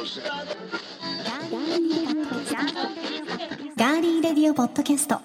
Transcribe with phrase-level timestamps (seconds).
[0.00, 5.20] ガーリーレディオポッドキャスト。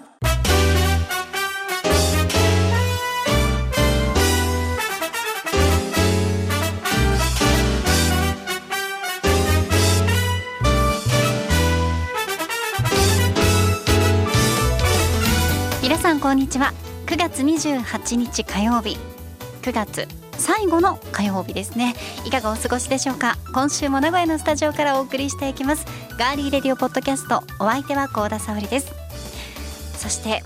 [15.81, 16.73] 皆さんこんにちは。
[17.05, 18.97] 9月28日火曜日。
[19.61, 21.95] 9月最後の火曜日ですね。
[22.23, 23.35] いかがお過ごしでしょうか？
[23.51, 25.87] 今週も名古屋のスタジオからお送りしていきます。
[26.19, 27.41] ガーリーレディオポッドキャスト。
[27.59, 28.93] お相手は高田沙織です。
[29.97, 30.43] そして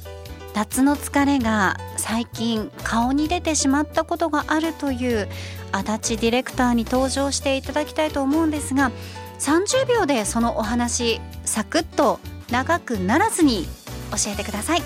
[0.55, 5.27] 夏の疲れが最近顔に出てしまったことがあるという
[5.73, 8.91] 足立ディレクターに登場していただきたいと思うんですが
[9.39, 13.65] 30秒でそのお話サクッと長くならずに
[14.11, 14.81] 教えてください。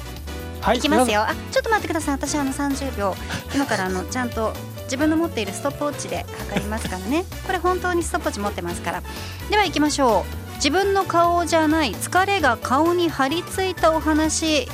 [0.59, 1.21] はいいきますよ。
[1.21, 2.15] あちょっと待ってください。
[2.15, 3.15] 私あの30秒。
[3.53, 7.25] 今からあのちゃんと自分の持っているストップウォッチで測りますからね。
[7.45, 9.03] これ本当にストップウォッチ持ってますから。
[9.49, 10.55] では行きましょう。
[10.55, 14.67] 自分の顔じゃない疲れが顔に張り付いたお話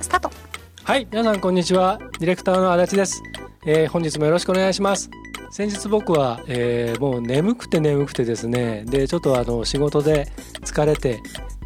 [0.00, 0.30] スタート。
[0.84, 1.98] はい皆さんこんにちは。
[2.20, 3.22] ディレクターの足立です、
[3.66, 5.10] えー本日もよろしくお願いします。
[5.50, 8.84] 先日僕は、えーもう眠くて眠くてですね。
[8.86, 10.28] でちょっとあの仕事で
[10.64, 11.20] 疲れて、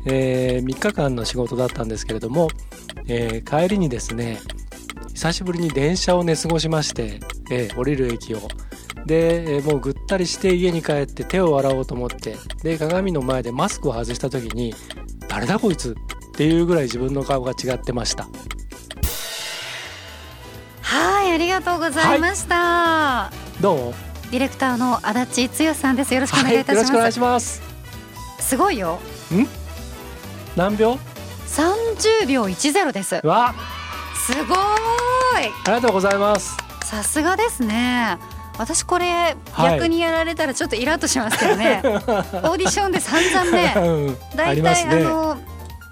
[0.06, 2.48] えー3日間の仕事だったんですけれども、
[3.06, 4.38] えー帰りにですね
[5.14, 8.40] 久しぶりに電車を寝過ごしまして、えー降りる駅を。
[9.06, 12.36] で、えーもうぐったりして家に帰って手を洗おうと思って。
[12.62, 14.74] で鏡の前でマスクを外した時に
[15.28, 18.28] 誰だこいつっていうぐらい自分の顔が違ってました。
[20.82, 23.30] はいありがとうございました、
[23.60, 23.76] どう？
[23.76, 23.94] も
[24.30, 26.14] ディレクターの足立剛さんです。
[26.14, 27.62] よろしくお願いいたします、よろしくお願いします。
[28.38, 28.98] すごいよ。
[30.56, 30.98] 何秒
[31.46, 33.20] ？30秒10です。
[33.22, 33.54] わ
[34.30, 34.60] すごーい。
[35.36, 36.56] ありがとうございます。
[36.84, 38.18] さすがですね。
[38.58, 39.74] 私これはい。
[39.76, 43.74] 逆にやられたらちょっとイラッとしますけどね、 オーディションで散々ね
[44.36, 45.38] 大体あ,、の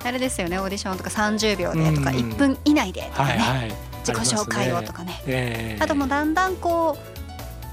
[0.05, 0.59] あれですよね。
[0.59, 2.17] オーディションとか30秒でとかうん。
[2.17, 3.75] 1分以内でとかね、はいはい。
[4.07, 5.21] 自己紹介をとかね。
[5.27, 5.83] ええ。
[5.83, 6.97] あともうだんだんこ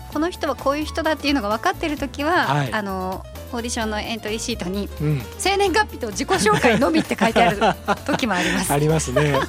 [0.10, 2.74] うこの人はこういう人だっていうのが分かってる時は、はい。
[2.74, 5.22] あのオーディションのエントリーシートにうん。
[5.38, 7.60] 生年月日と自己紹介のみって書いてある
[8.06, 8.72] 時もあります。
[8.74, 9.40] ありますね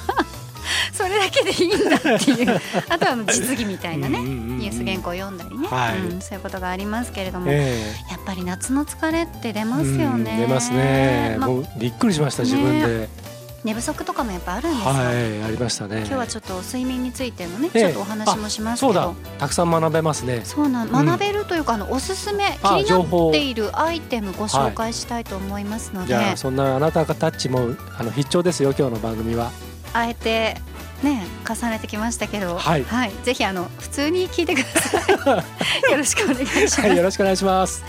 [0.93, 2.61] それだけでいいんだっていう。
[2.89, 5.99] あとは実技みたいなねニュース原稿を読んだりね、はい。
[5.99, 10.31] うん、そういうことがありますけれども、えやっぱり夏の疲れって出えますよね。
[10.31, 11.35] うん出ますね。
[11.39, 13.27] まあもうびっくりしました自分で。
[13.63, 14.93] 寝不足とかもやっぱあるんですよ。
[14.93, 15.97] はいありましたね。
[15.97, 17.81] 今日はちょっと睡眠についてのね、ええ。
[17.81, 19.01] ちょっとお話もしますそうだ。
[19.01, 19.37] けど。
[19.39, 20.41] たくさん学べますね。
[20.45, 21.05] そうなんうん。
[21.05, 29.51] 学べるというか、あのおすすめ気あになっているアイテムご紹介したいと思いますので、じゃあそんなあなたがタッチもあの必聴ですよ今日の番組は
[29.97, 30.55] あえて
[31.01, 32.85] ね重ねてきましたけど、はい。
[33.23, 35.11] ぜひあの普通に聞いてください。
[35.91, 36.81] よろしくお願いします。
[36.81, 37.83] はいよろしくお願いします。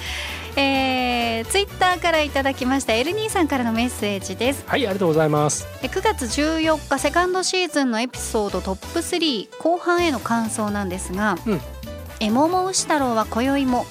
[0.57, 4.65] えー、ツイッターからいただきましたエルニーさんからのメッセージです。
[4.67, 5.69] はいありがとうございます。
[5.83, 11.61] で9月14日セカンドシーズンのエピソードトップ3後半への感想なんですがうん
[12.21, 13.87] 「えもも牛太郎は今宵も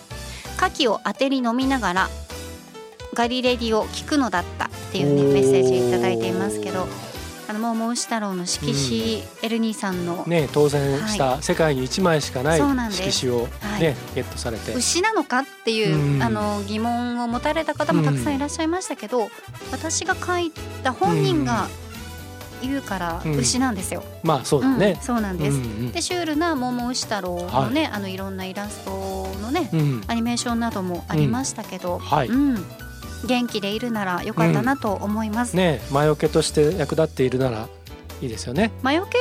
[0.57, 2.09] 牡蠣を当てに飲みながら
[3.13, 6.87] ガリレディを聞くのだった」っていうねメッセージいただいていますけど
[7.57, 13.81] あのもも牛太郎の色紙、エルニーさんのね当選した世界に一枚しかない色紙をはい。
[13.81, 14.75] ねゲットされて。
[14.75, 16.21] 牛なのかっていう、うん。
[16.21, 19.31] あの疑問を持たれた方もたくさんいらっしゃいましたけど、
[19.71, 20.51] 私が書い
[20.83, 21.67] た本人が
[22.61, 23.35] 言うからうん。
[23.37, 24.03] 牛なんですよ。
[24.21, 25.57] まあそうだうんねそうなんです。
[25.57, 28.15] うんうんでシュールな桃牛太郎のね、あのい。
[28.15, 28.91] ろんなイラスト
[29.41, 30.03] のね、うん。
[30.05, 32.27] アニメーションなどもありましたけど、はい。
[32.27, 32.65] うん、
[33.25, 35.55] 元気でいるならよかったなと思います。
[35.55, 37.67] ね魔除けとして役立っているなら
[38.21, 39.17] いいですよね魔除け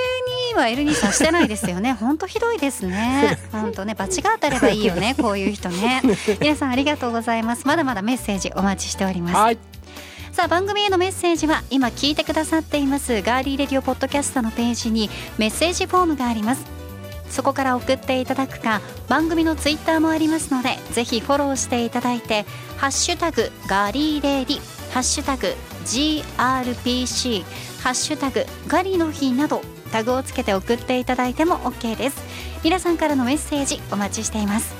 [0.51, 1.93] にはエルニーさんしてないですよね。
[2.01, 3.39] 本当ひどいですね。
[3.53, 5.15] 本当ね、罰が当たればいいよね。
[5.21, 6.03] こういう人ね。
[6.41, 7.67] 皆さんありがとうございます。
[7.67, 9.37] まだまだメッセージお待ちしております。
[9.37, 9.59] はい
[10.33, 15.09] さあ番組へのメッセージは今聞いてくださっていますガーリーレディオポッドキャストのページに
[15.39, 16.75] メッセージフォームがあります
[17.31, 22.44] そこから送っていただくか番組のツイッターもありますのでぜひフォローしていただいて
[22.76, 24.60] ハッシュタグガリーレディ
[24.92, 25.54] ハッシュタグ
[25.84, 27.45] GRPC
[27.83, 29.62] ハッシュタグガリの日など
[29.92, 32.22] タグをつけて送っていただいても OK です。
[32.65, 34.74] 皆さんからのメッセージお待ちしています。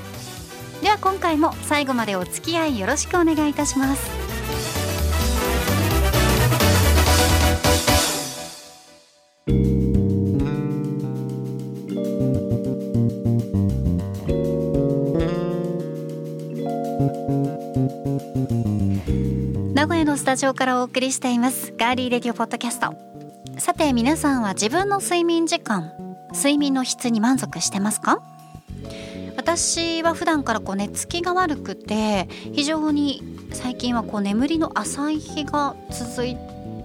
[0.83, 4.36] では今回も最後までお付き合いよろしくお願いいたします。
[20.27, 22.97] タジオからお送りしていますガーリーレディオポッドキャスト。
[23.61, 25.93] さて皆さんは自分の睡眠時間
[26.33, 28.21] 睡眠の質に満足してますか？
[29.37, 36.37] 私は普段からこう寝つきが悪くて非常に最近はこう眠りの浅い日が続い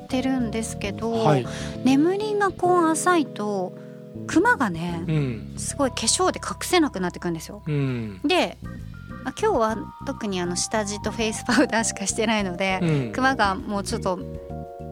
[0.08, 1.48] てるんですけど、はい、
[1.84, 3.74] 眠りがこう浅いと
[4.28, 7.64] クマがねうん、すごい化粧で隠せなくなってくるんですよ。
[7.66, 8.70] うん、で、ま
[9.26, 13.12] あ、今日は特にあの下地とフェイスパウダーしかしてないので、うん。
[13.12, 14.20] クマがもうちょっと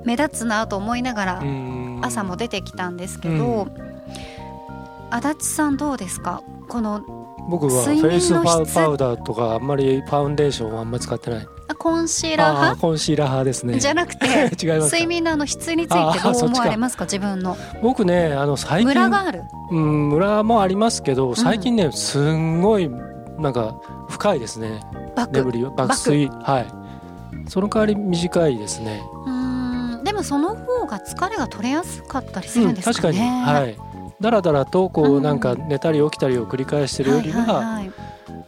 [0.05, 1.99] 目立つなと思いながらうん。
[2.01, 3.67] 朝も出てきたんですけど、
[5.09, 6.41] 足立さんどうですか？
[6.67, 7.01] この
[7.49, 8.31] 僕はフェイス
[8.73, 11.47] パウダーとかあんまりファウンデーションはあんまり使ってない。
[11.67, 12.81] あコンシーラー派？
[12.81, 13.79] コンシーラー派ですね。
[13.79, 14.75] じゃなくて違いますか？
[14.85, 17.05] 睡眠のあの質についてどう思われますか？
[17.05, 17.57] 自分の。
[17.81, 19.43] 僕ね、あの最近ムラがある？
[19.71, 22.89] うん、ムラもありますけど、最近ね、すんごい
[23.39, 24.81] なんか深いですね。
[25.15, 27.49] バック眠りは爆睡、はい。
[27.49, 29.01] その代わり短いですね。
[29.25, 33.77] うーんでもその方が疲れが取れやすかったりするんですかね、確かに、はい。
[34.19, 37.81] だらだらとこううんなんか寝たり起きたりを繰り返してるよりは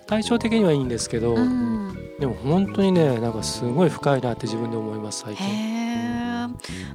[0.08, 5.48] 対照的にはいいんですけど、うんでも本当にねなんかすごい深いなって自分で思います最近。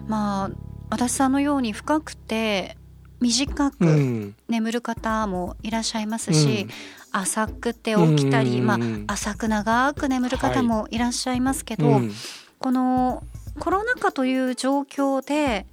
[0.07, 0.51] まあ
[0.89, 2.77] 私さんのように深くて
[3.21, 6.67] 短うくん、眠る方もいらっしゃいますし、
[7.13, 8.67] 浅くて起きたり、うん。
[8.67, 8.79] ま
[9.09, 12.13] あ、浅く長く眠る方もいらっしゃいますけど、うん。
[12.59, 13.23] この
[13.59, 15.67] コロナ禍という状況で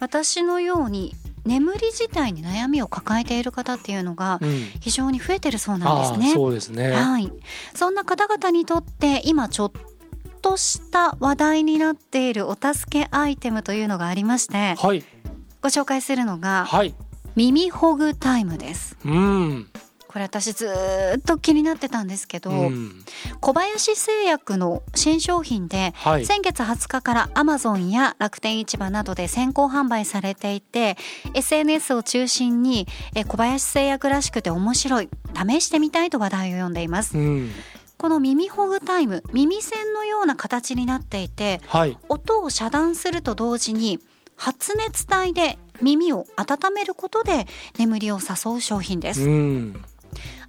[0.00, 1.14] 私のように
[1.44, 4.50] 眠り自体に悩みを抱えている方っていうのがうん。
[4.80, 6.32] 非常に増えてるそうなんですね。
[6.32, 6.92] そうですね。
[6.92, 7.32] はい、
[7.74, 9.72] そんな方々にとって今ちょっ
[10.42, 15.02] とした話題になっているお助けアイテムというのがありましてはい
[15.64, 16.94] ご紹介するのがはい。
[17.36, 18.98] 耳ほぐタイムです。
[19.02, 19.66] うん。
[20.08, 23.02] これ私ずーっと気になってたんですけど、うん
[23.40, 26.26] 小林製薬の新商品ではい。
[26.26, 30.98] 先月20日からアマゾンや楽天市場などで先行販売されていて
[31.32, 37.50] SNS を中心にえ小林製薬らしくて面白い試してみたいと話題を読んでいますうん。
[37.96, 41.96] この耳ほぐタイム耳栓のような形になっていてはい。
[42.10, 43.98] 音を遮断すると同時に
[44.36, 47.46] 発熱体で耳を温めることで
[47.78, 49.84] 眠りを誘う商品ですうん。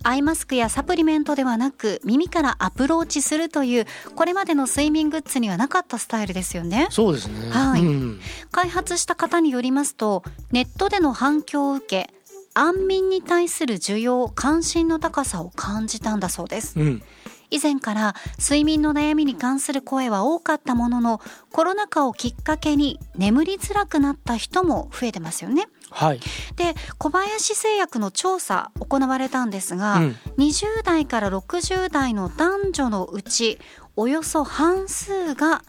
[0.03, 7.49] アイマスクやサプリメントではなく耳からアプローチするというこれまでの睡眠グッズにはなかったスタイルですよねそうですね。
[7.49, 8.19] はいうん
[8.51, 12.13] 開発した方によりますとネットでの反響を受け
[12.53, 17.03] 安眠に対する需要関心の高さを感じたんだそうですうん。
[17.51, 21.21] 以前から睡眠の悩みに関する声は多かったものの
[21.51, 25.67] コロナ禍をきっかけに眠りづらくなった人も増えてますよね。
[25.91, 26.19] はい。
[26.55, 30.15] で小林製薬の調査行われたんですが、うん。
[30.37, 33.59] 20代から60代の男女のうち
[33.95, 35.63] およそ半数が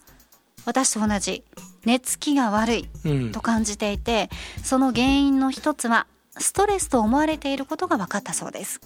[0.65, 1.45] 私と同じ
[1.85, 3.33] 寝つきが悪いうん。
[3.33, 4.31] と感じていて
[4.63, 6.07] その原因の一つは
[6.39, 8.81] ストレスと思われていることが分かったそうです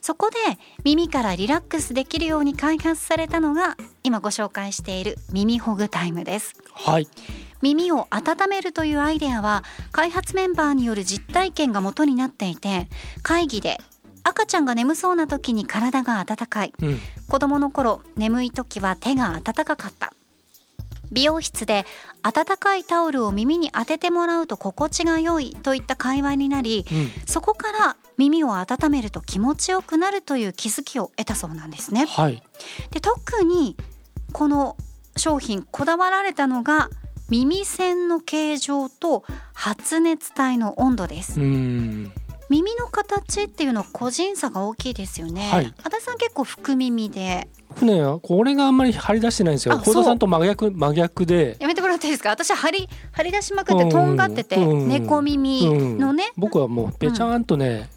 [0.00, 0.36] そこで
[0.84, 7.08] 耳からリラックスできるように開発されたのが今ご紹介している耳ほぐタイムですはい。
[7.60, 12.88] 耳を温めるというアイデアは開発メンバーによる実体験が元になっていて
[13.22, 13.78] 会議で
[14.22, 16.98] 赤ちゃんが眠そうな時に体が温かいうん。
[17.28, 20.12] 子供の頃眠い時は手が温かかった
[21.10, 21.86] 美容室で
[22.22, 27.10] 温かいタオルを耳に当ててもらうと心地が良いといった会話になりうん。
[27.26, 32.06] そこから耳を温めると気持ちよくなるという気づきを得たそうなんですね。
[32.06, 32.42] はい。
[32.90, 33.76] で特に
[34.32, 34.76] この
[35.16, 36.90] 商品こだわられたのが
[37.30, 41.40] 耳栓の形状と発熱体の温度です。
[41.40, 42.12] うん。
[42.50, 45.74] 耳の形っていうのは個人差が大きいですよね、はい。
[45.84, 47.46] 足立さん結構福耳で。
[47.68, 49.74] 僕ね、これがあんまり張り出してないんですよ。
[49.74, 51.58] あ幸田さんと真逆真逆で。
[51.60, 52.30] やめてもらっていいですか？
[52.30, 54.88] 私は張り張り出しまくってとんがってて、うん。
[54.88, 57.90] 猫耳のね、僕はもうぺちゃんとね、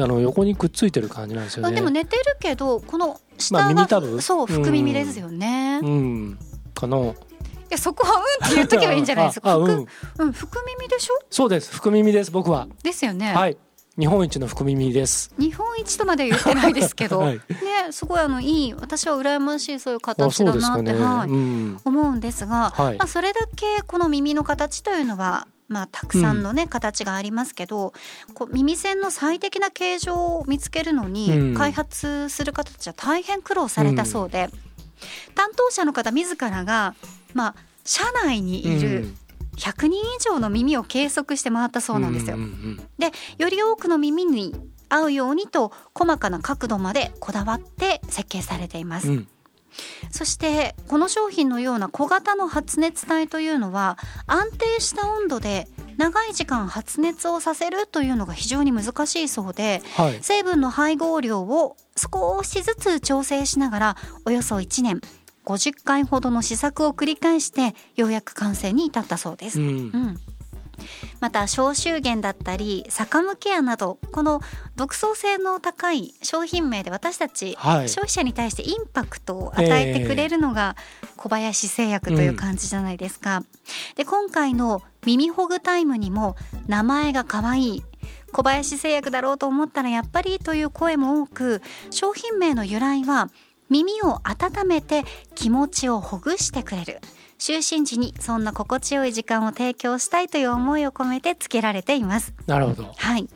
[0.00, 1.74] あの横にくっついてる感じなんですよね。
[1.74, 6.38] でも寝てるけどこの下まあが、耳そう福耳ですよね、いうん。
[6.74, 6.96] かな。
[7.72, 9.86] やそこはうんって言っとけばいいんじゃないですかう福ん。
[10.18, 11.14] うん福耳でしょ？
[11.30, 11.74] そうです。
[11.74, 12.30] 福耳です。
[12.30, 12.68] 僕は。
[12.82, 13.56] ですよね、はい。
[13.98, 15.34] 日本一の福耳です。
[15.38, 17.42] 日本一とまでは言ってないですけど、 はいね
[17.90, 20.92] すごいあのいい私は羨ましいそういうあ、形だなって、ね。
[20.94, 21.80] はいうん。
[21.84, 27.92] 思うんですが、はいまあ、それだけこの耳の形というのは、まあ、たくさんのね、形がありますけど
[28.34, 31.54] こう耳栓の最適な形状を見つけるのうにん。
[31.54, 34.50] 開発する方たちは大変苦労されたそうで、
[35.34, 36.94] 担当者の方自らが、
[37.34, 39.14] まあ、社内にいる
[39.56, 42.36] 100人以上の耳を計測して回ったそうなんですよ。
[42.36, 44.54] んんでより多くの耳に
[44.88, 49.08] 合うようにと細かな角度までこだわって設計されています。
[49.08, 49.28] うんうん
[50.10, 60.22] そしてこの商品のような小型の発熱体というのは安定した温度で長い時間発熱をさせるというのが非常に難しいそうではい。
[60.22, 65.00] 成分の配合量を少しずつ調整しながらおよそ1年
[65.44, 69.60] 50回ほどの試作を繰り返してようやく完成に至ったそうです。
[69.60, 70.20] うんうん
[71.20, 74.40] また消臭源だったり酒向ケアなどこの
[74.76, 80.76] 独創性の高い商品名で私たちはい消費者に対してインパクトを与えてくれるのが
[81.16, 83.44] 小林製薬という感じじゃないですか。
[83.96, 86.36] で今回の耳ほぐタイムにも
[86.66, 87.82] 名前が可愛い
[88.32, 93.28] 小林製薬だろうと思ったらやっぱりという声も多く商品名の由来は
[93.68, 97.00] 耳を温めて気持ちをほぐしてくれる
[97.42, 102.32] 就寝時にそんな心地よい時間を提供したいという思いを込めて付けられています。
[102.46, 102.92] なるほど。
[102.96, 103.28] はい。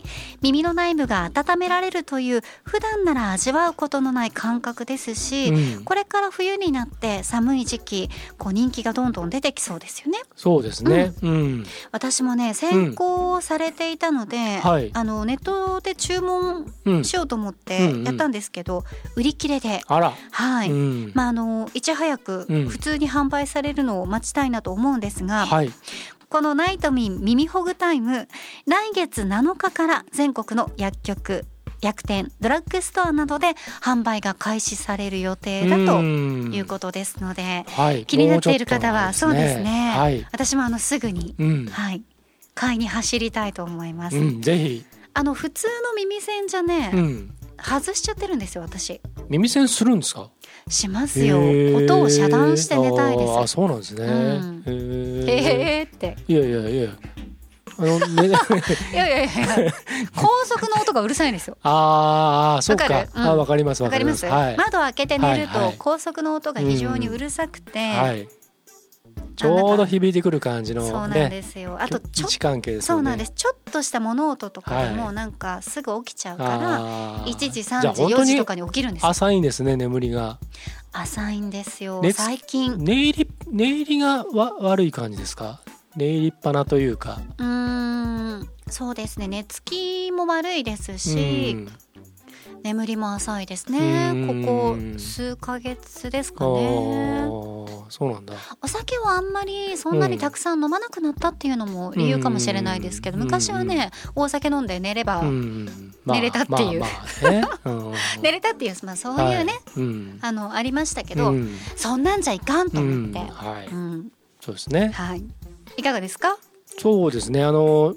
[0.42, 5.84] 耳の内部が温められるという普段なら味わうことのない感覚ですし、うん。
[5.84, 8.08] これから冬になって寒い時期
[8.38, 10.20] こう人気がどんどん出てきそうですよね。
[10.36, 11.12] そうですね。
[11.22, 11.66] うん。
[11.90, 14.92] 私もね先行されていたので、はい。
[14.94, 17.04] あのネットで注文うん。
[17.04, 18.04] しようと思ってうんうん。
[18.04, 18.84] やったんですけど、
[19.16, 19.80] 売り切れで。
[19.84, 20.12] あら。
[20.30, 21.12] はい、うん。
[21.12, 22.68] まああのいち早くうん。
[22.68, 25.70] 普通に販売されるのを待ちたいなと思うんですが、はい。
[26.28, 28.28] このナイトミン耳ほぐタイム
[28.66, 31.44] 来月7日から全国の薬局
[31.80, 38.04] 薬店ドラッグストアなどで販売が開始される予定だということですので、はい。
[38.06, 40.26] 気になっている方はもちょそうですね、はい。
[40.32, 41.66] 私もあのすぐに、うん。
[41.66, 42.02] はい。
[42.54, 44.84] 買いに走りたいと思います、うんぜひ。
[45.14, 47.34] あの普通の耳栓じゃね、うん。
[47.62, 49.00] 外しちゃってるんですよ私。
[49.28, 50.30] 耳栓するんですか？
[50.68, 51.38] しますよ。
[51.76, 53.32] 音を遮断して寝たいです。
[53.32, 53.46] あー。
[53.46, 54.64] そうなんですね、うん。
[54.66, 55.86] へー。
[55.86, 56.16] って。
[56.26, 56.90] いやいやいや。
[57.78, 58.26] あの、ね、
[58.92, 59.60] いやいやいや。
[59.62, 59.72] い や
[60.16, 61.56] 高速の音がうるさいんですよ。
[61.62, 62.92] あーあーそっか。
[62.92, 64.46] わうんあわかりますわかりわかりまます。
[64.46, 68.28] すはい、窓を開けて寝ると高速の音が非常にうるさくて、はい、
[69.36, 71.76] ちょうど響いてくる感じのそうなんねですよ。
[71.80, 72.98] あとちょ位置関係ですよね。
[72.98, 73.32] そうなんです。
[73.34, 75.14] ちょっとした物音とかでもはい。
[75.14, 77.32] なんかすぐ起きちゃうから、あー。
[77.32, 79.08] 1時じ3時4ゃあ本当に時とかに起きるんですよ。
[79.10, 80.38] 浅いんですね眠りが。
[80.92, 82.00] 浅いんですよ。
[82.02, 82.76] 熱最近。
[82.78, 85.60] 寝入り寝入りがわ悪い感じですか？
[85.96, 87.20] 寝入りっぱなというか。
[87.38, 88.48] うーん。
[88.68, 89.28] そうですね。
[89.28, 91.68] 寝つきも悪いですし、うん。
[92.62, 94.44] 眠りも浅いですうねん。
[94.44, 97.55] ここ数ヶ月ですかあねー
[97.88, 98.34] そうなんだ。
[98.62, 106.82] お酒をあんまりそんなにたくさん飲まなくなったっていうのも理由かもしれないですけどうん昔はね大酒飲んで寝れば、うん寝れたっていう。
[108.22, 109.52] 寝れたっていう、まあ、そういうね、はい。
[109.78, 110.18] うん。
[110.22, 111.56] あのありましたけど、うん。
[111.74, 113.26] そんなんじゃいかんと思って、うん。
[113.26, 113.66] はい。
[113.66, 114.12] うん。
[114.40, 114.92] そうですね。
[114.94, 115.24] はい、
[115.76, 116.38] いかがですか？
[116.78, 117.42] そうですね。
[117.42, 117.96] あの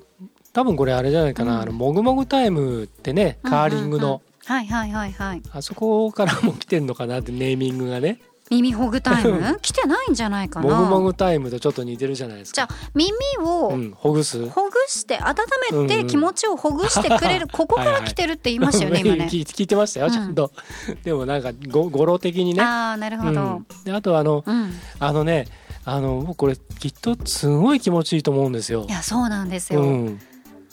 [0.54, 1.62] 多分これあれじゃないかな、うん。
[1.62, 5.44] あのもぐもぐタイムってねカーリングの、はいはいはいはい。
[5.52, 8.20] あそこからも来てんのかなってネーミングがね
[8.50, 9.60] 耳ほぐタイム？
[9.62, 10.68] 来てないんじゃないかな。
[10.68, 12.56] もぐもぐタイムとちょっと似てるじゃないですか。
[12.56, 14.50] じゃあ耳をうん、ほぐす。
[14.50, 15.36] ほぐして温
[15.72, 16.08] めてうんうん。
[16.08, 19.46] 気持ちをほぐしてくれる、 ここから来てるって言いましたよね今ね聞い。
[19.46, 20.52] 聞いてましたよちゃんと、
[21.04, 22.62] でもなんかご語呂的にね。
[22.64, 23.42] ああなるほど。
[23.42, 25.48] うん、であとあのうん、あのね
[25.86, 28.86] あの僕これきっとすごい気持ちいいと思うんですよ。
[28.90, 28.92] い。
[28.92, 30.20] やそうなんですよ、うん、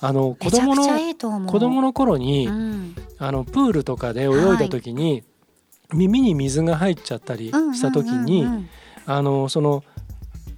[0.00, 1.28] あの子供のいい子
[1.60, 2.94] 供の頃に、うん。
[3.18, 5.24] あのプールとかで泳いだ時に、
[5.92, 8.46] 耳に水が入っちゃったりした時に、
[9.06, 9.84] あのその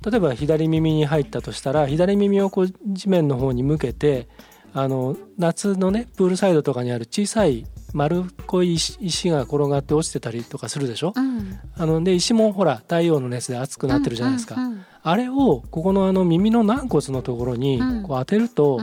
[0.04, 4.28] 例えば左耳に入ったとしたら左耳をこう地面の方に向けて
[4.72, 11.58] あの夏のねプールサイドとかにある小さい丸っこい石石が転がって落ちてたりとかするでしょ、うん。
[11.76, 14.56] あので石もほら太陽の熱で熱くなってるじゃないですか、
[15.02, 18.02] あれをここのあの耳の軟骨のところにうん。
[18.02, 18.78] こう当てると、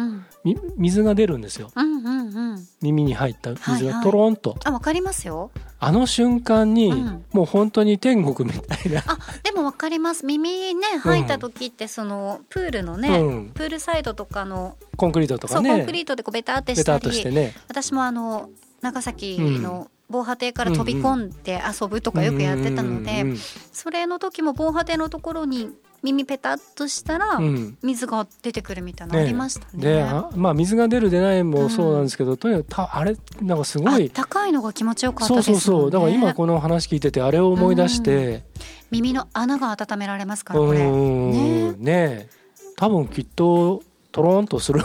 [0.78, 1.72] 水が出るんですよ。
[1.76, 2.68] うんうんうん。
[2.82, 3.94] 耳に入った水はいはい。
[3.94, 5.52] がトロンと、あわかりますよ。
[5.80, 7.26] あの瞬間に、うん。
[7.34, 10.26] もう本当に天国みたいな、あでもわかります。
[10.26, 17.54] 耳ね入った時ってそのプールのね、うん、プールサイドとかのコンクリートとそうかねコンクリートでこうベタってしたりしてね。
[17.68, 18.50] 私もあの
[18.82, 23.26] 長崎の防波堤から飛び込んで遊ぶとかよくやってたので、
[23.74, 25.72] それの時も防波堤のところに
[26.06, 27.44] 耳ペタッとしたらうん。
[27.44, 29.84] うん水が出てくるみたいなのありましたね。
[29.84, 35.62] であまあ水が出る出ないもそうなんですけど、とにかくたあれなんかすごい高いのが気持ちよかったそうですもんね。
[35.62, 35.92] そうそう。
[35.92, 38.44] だから今この話聞いててあれを思い出して、
[38.92, 40.80] 耳の穴が温められますからうん、これ。
[40.80, 41.74] ね。
[41.74, 42.30] ね
[42.78, 43.82] 多分きっと
[44.12, 44.82] トロンとする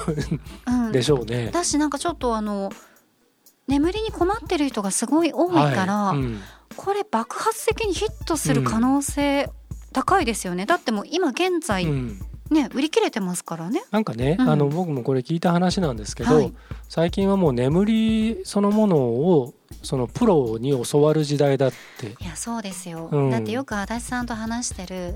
[0.66, 0.92] うん。
[0.92, 1.50] でしょうね。
[1.52, 2.70] だしなんかちょっとあの
[3.68, 6.18] 眠りに困ってる人がすごい多いから、はい。
[6.18, 6.40] うん。
[6.76, 9.50] これ爆発的にヒットする可能性
[9.92, 12.20] 高いですよね、だってもう今現在うん。
[12.50, 13.82] ね売り切れてますからね。
[13.92, 14.50] なんかね、うん。
[14.50, 16.52] あの僕もこれ聞いた話なんですけど、はい。
[16.88, 19.54] 最近はもう眠りそのものを
[19.85, 22.09] そのプロに教わる時代だって。
[22.09, 23.30] いやそうですよ、うん。
[23.30, 25.14] だってよく足立さんと話してる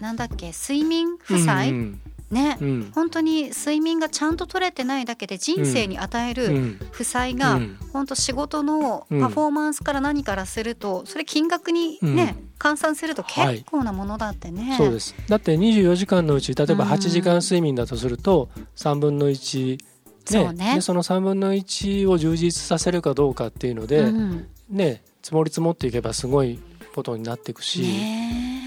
[0.00, 2.92] なんだっけ睡眠負債、うんね、うん。
[2.94, 6.80] 本当に睡眠がちゃんと取れてないだけで人生に与えうるん。
[6.92, 7.76] 負債が、うん。
[7.92, 14.74] 本当仕事のパフォーマンスから何からすると、それ金額にね、換算すると結構なものだってね。
[14.76, 15.14] そうです。
[15.28, 16.90] だって24時間のうち例えばうん。
[16.92, 19.78] 8時間睡眠だとすると3分の1、
[20.24, 20.76] そうね。
[20.76, 24.46] でその3分の1を充実させるかどうかっていうので、うん。
[24.68, 26.60] ね積もり積もっていけばすごい
[27.00, 27.82] ことになっていくし、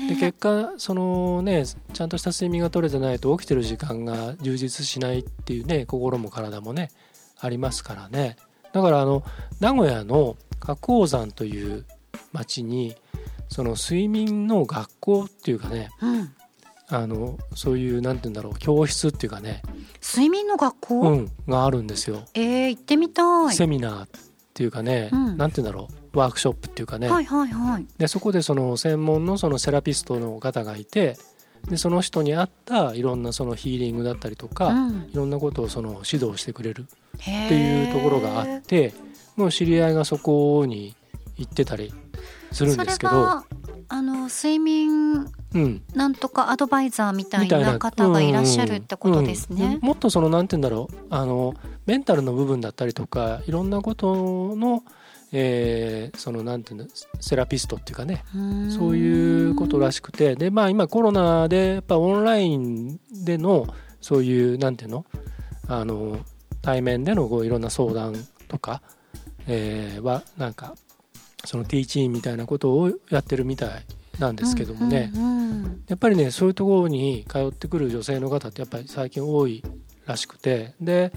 [0.09, 6.89] で結果そのねちゃんとした睡眠が取れてないと起きてる時間が充実しないっていうね心も体もね
[7.39, 8.37] ありますからね。
[8.73, 9.23] だからあの
[9.59, 11.85] 名古屋の花崗山という
[12.31, 12.95] 町に
[13.49, 16.33] その睡眠の学校っていうかねうん、
[16.87, 19.61] あのそういうなんて言うんだろう教室っていうかね、
[20.01, 23.55] 睡眠の学校、うん、があるんですよ、えー、行ってみたい。
[23.55, 24.07] セミナーっ
[24.53, 25.37] ていうかね、うん。
[25.37, 27.85] なんて言うんだろうワークショップっていうかね、はいはいはい。
[27.97, 31.17] でそこでその専門のそのセラピストの方がいて
[31.69, 35.09] でその人に合ったいろんなそのヒーリングだったりとか、うん。
[35.11, 36.85] いろんなことをその指導してくれるっ
[37.19, 38.93] ていうところがあって
[39.35, 40.95] もう知り合いがそこに
[41.37, 41.93] 行ってたり
[42.51, 43.45] するんですけど、それは
[43.89, 49.79] あの睡眠うん、なんとかアドバイザーみたいなな方がいらっしゃるってことですうんうんね。
[49.81, 50.95] もっとそのなんて言うんだろう。
[51.09, 51.53] あの
[51.85, 54.83] メンタルの部分だったりとかいろんなことの、
[55.35, 56.87] えーそのなんていうの
[57.19, 58.23] セラピストっていうかね。
[58.69, 60.35] そういうことらしくて。
[60.35, 63.67] でまあ今コロナでやっぱオンラインでの
[63.99, 65.05] そういうなんていうの
[65.67, 66.19] あの
[66.61, 68.13] 対面でのこういろんな相談
[68.47, 68.81] とか、
[69.47, 70.75] えーはなんか
[71.45, 73.85] そのティーチーンみたいなことをやってるみたい
[74.19, 75.11] なんですけどもね、
[75.87, 79.63] やっぱりねそういうところに通ってくる女性の方ってやっぱり最近多い
[80.05, 81.13] らしくてで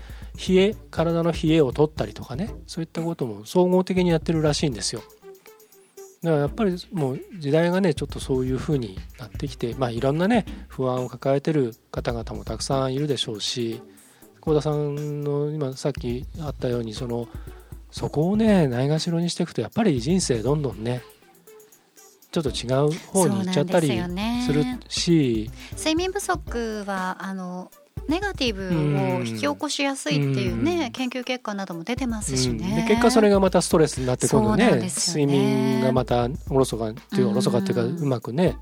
[0.49, 5.03] 冷え体の冷えを取ったりとかねそういったことも総合的にやってるらしいんですよ。
[6.23, 13.81] だからやっぱりもう時代がねちょっとそういう風になってきてまあいろんなね不安を抱えてる方々もたくさんいるでしょうし
[14.41, 17.29] 幸田さんの今さっきあったようにその
[17.91, 21.03] そこをねないがしろにしていくとやっぱり人生どんどんね
[22.33, 24.79] ちょっと違う方に行っちゃったりするよね。
[24.89, 27.71] し、睡眠不足はあの
[28.09, 30.93] ネガティブを引き起こしやすいっていうね、うん。
[30.93, 32.59] 研究結果なども出てますしうん。
[32.59, 32.83] ね。
[32.83, 34.89] で結果それがまたストレスになって今度そうなんねね。
[34.89, 37.31] 睡眠がまたおろそかっていううん。
[37.33, 38.57] おろそかっていうかうまくね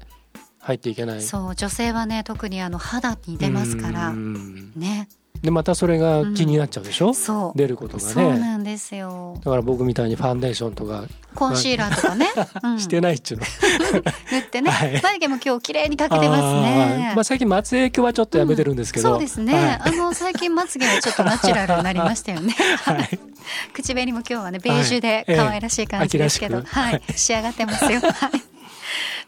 [0.61, 1.23] 入っていけない。
[1.23, 4.73] そう女性はね特にあの肌に出ますからうん。
[4.77, 5.09] ね
[5.45, 7.59] でまたそれが気になっちゃうでしょ、そう。
[7.59, 9.39] 出ることがそうねなんですよ。
[9.45, 11.05] だから僕みたいにファンデーションとか
[11.35, 12.29] コンシーラーとかね、
[12.63, 12.81] うん。
[12.81, 13.45] してないっちゅうの、
[14.33, 15.03] 塗ってね、はい。
[15.03, 17.13] 眉毛も今日綺麗にかけてますね。
[17.15, 19.93] まあ、最近松江影響はちょっとやめてるんですけど、そうですね、はい。
[19.93, 22.55] あの最近まつげはちょっとナチュラルになりましたよね。
[22.85, 23.19] はい。
[23.75, 26.95] 口紅も今日はねベージュで可愛らしい感じですけど、はい。
[26.95, 28.01] ええ仕上がってますよ。
[28.01, 28.54] はい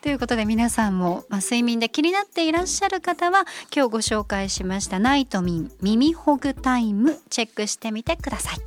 [0.03, 8.59] ということで皆さんも、まあ、睡眠で気になっていらっしゃる方は今日ご紹介しましたナイトミン耳ほぐタイムチェックしてみてください。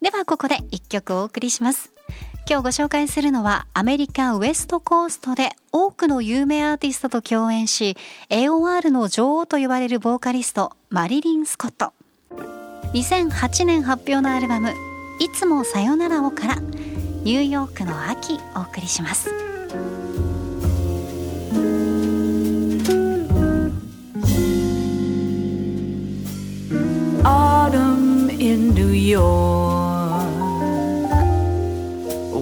[0.00, 1.92] ではここで一曲お送りします。
[2.48, 7.94] 今日ご紹介するのはアメリカウエストコーストで多くの有名アーティストと共演し
[8.30, 11.92] AOR の女王と言われるボーカリストマリリン・スコット。
[12.94, 14.72] 2008年発表のアルバム
[15.20, 16.54] 「いつもさよならを」から
[17.22, 19.57] 「ニューヨークの秋」お送りします。
[27.24, 30.24] Autumn in New York.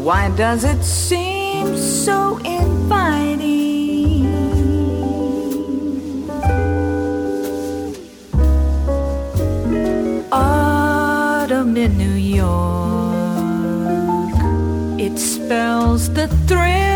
[0.06, 4.26] Why does it seem so inviting?
[10.30, 13.16] Autumn in New York.
[15.00, 16.95] It spells the thrill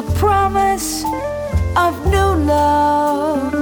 [0.00, 1.04] the promise
[1.76, 3.54] of new love.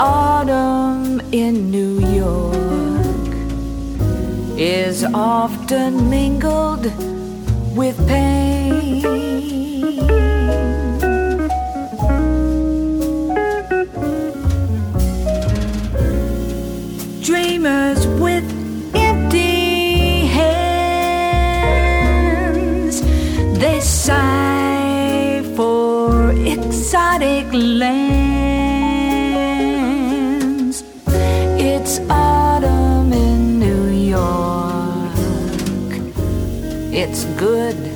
[0.00, 3.34] Autumn in New York
[4.58, 6.86] is often mingled
[7.76, 9.02] with pain.
[17.22, 17.99] Dreamers
[37.40, 37.89] good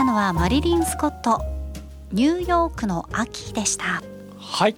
[0.00, 1.42] たのはマリリン・スコット
[2.10, 4.02] ニューヨークの秋でした。
[4.38, 4.74] はい。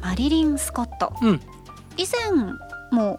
[0.00, 1.12] マリリン・スコット。
[1.20, 1.40] うん。
[1.98, 2.32] 以前
[2.90, 3.18] も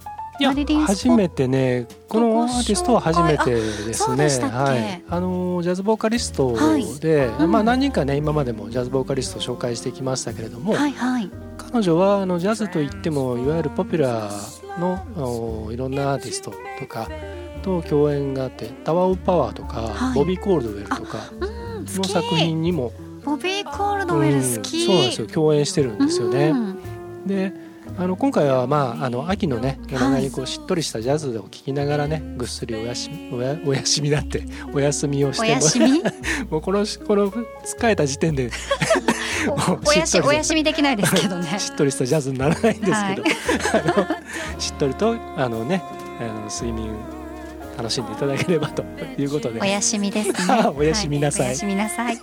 [0.88, 4.26] 初めてねこのアーティストは初めてですね。
[4.50, 5.04] はい。
[5.08, 6.56] あのジャズボーカリスト
[7.00, 7.52] で、うん。
[7.52, 11.30] まあ何人かね今までもジャズボーカリストを紹介してきましたけれども、はいはい。
[11.72, 17.08] 彼女はあのジャズといってもいわゆるポピュラーのおいろんなアーティストとか
[17.68, 20.16] と共演があってタワー・オブ・パワーとか、はい。
[20.16, 21.18] ボビー・コールドウェルとか
[21.98, 22.94] の作品にも、
[23.26, 26.48] ボビー・コールドウェル好き、うんそうなんですよ共演してるんですよね。
[26.48, 27.28] うん。
[27.28, 35.80] であの今回は、まあ、あの秋のね夜長にこうしっとりしたジャズを聴きながらねぐっすりおやしおやお休みだって お休みをして
[36.50, 38.52] も うこのこの疲れた時点で
[39.84, 41.60] おやししっとりお休みできないですけどね。
[41.60, 43.16] しっとりしたジャズにならないんですけど、は
[44.58, 44.62] い。
[44.62, 45.82] しっとりとあのね
[46.20, 46.92] あの睡眠
[47.78, 48.84] 楽しんでいただければと
[49.18, 49.62] いうことで。
[49.62, 50.36] おやすみです、ね、
[50.76, 52.18] おやすみなさい、おやすみなさい。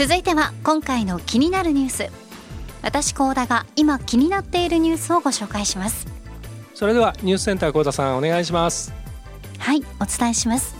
[0.00, 2.10] 続いては今回の気になるニュース。
[2.80, 6.06] 私高田が今気になっているニュースをご紹介します。
[6.72, 8.94] それではニュースセンター幸田さんお願いします。
[9.58, 10.74] はいお伝えします。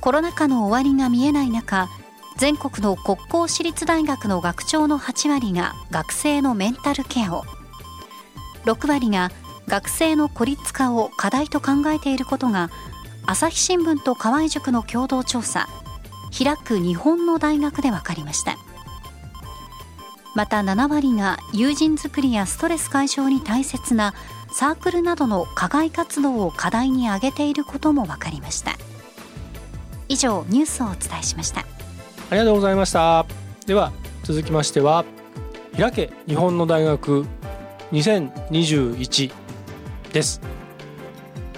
[0.00, 1.88] コロナ禍の終わりが見えない中
[2.38, 7.44] 全国の国公私立大学の学長の8割が学生のメンタルケアを。
[8.64, 9.30] 6割が
[9.68, 12.68] 学生の孤立化を課題と考えていることが
[13.26, 15.68] 朝日新聞と河合塾の共同調査
[16.36, 18.56] 開く日本の大学で分かりました。
[20.34, 24.14] また7割が友人作りやストレス解消に大切な
[24.52, 28.76] サークルなどの課外活動を課題に挙げていることも分かりました。
[30.08, 31.60] 以上ニュースをお伝えしました。
[31.60, 31.64] あ
[32.32, 33.24] りがとうございました。
[33.66, 33.92] では
[34.24, 35.04] 続きましては
[35.76, 37.24] 開け日本の大学
[37.92, 39.32] 2021
[40.12, 40.40] です。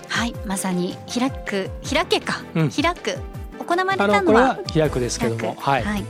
[0.09, 2.70] はいまさに開く開けか、うん。
[2.70, 3.18] 開く
[3.68, 6.04] 行われあたのはは開くですけどもはい、はい、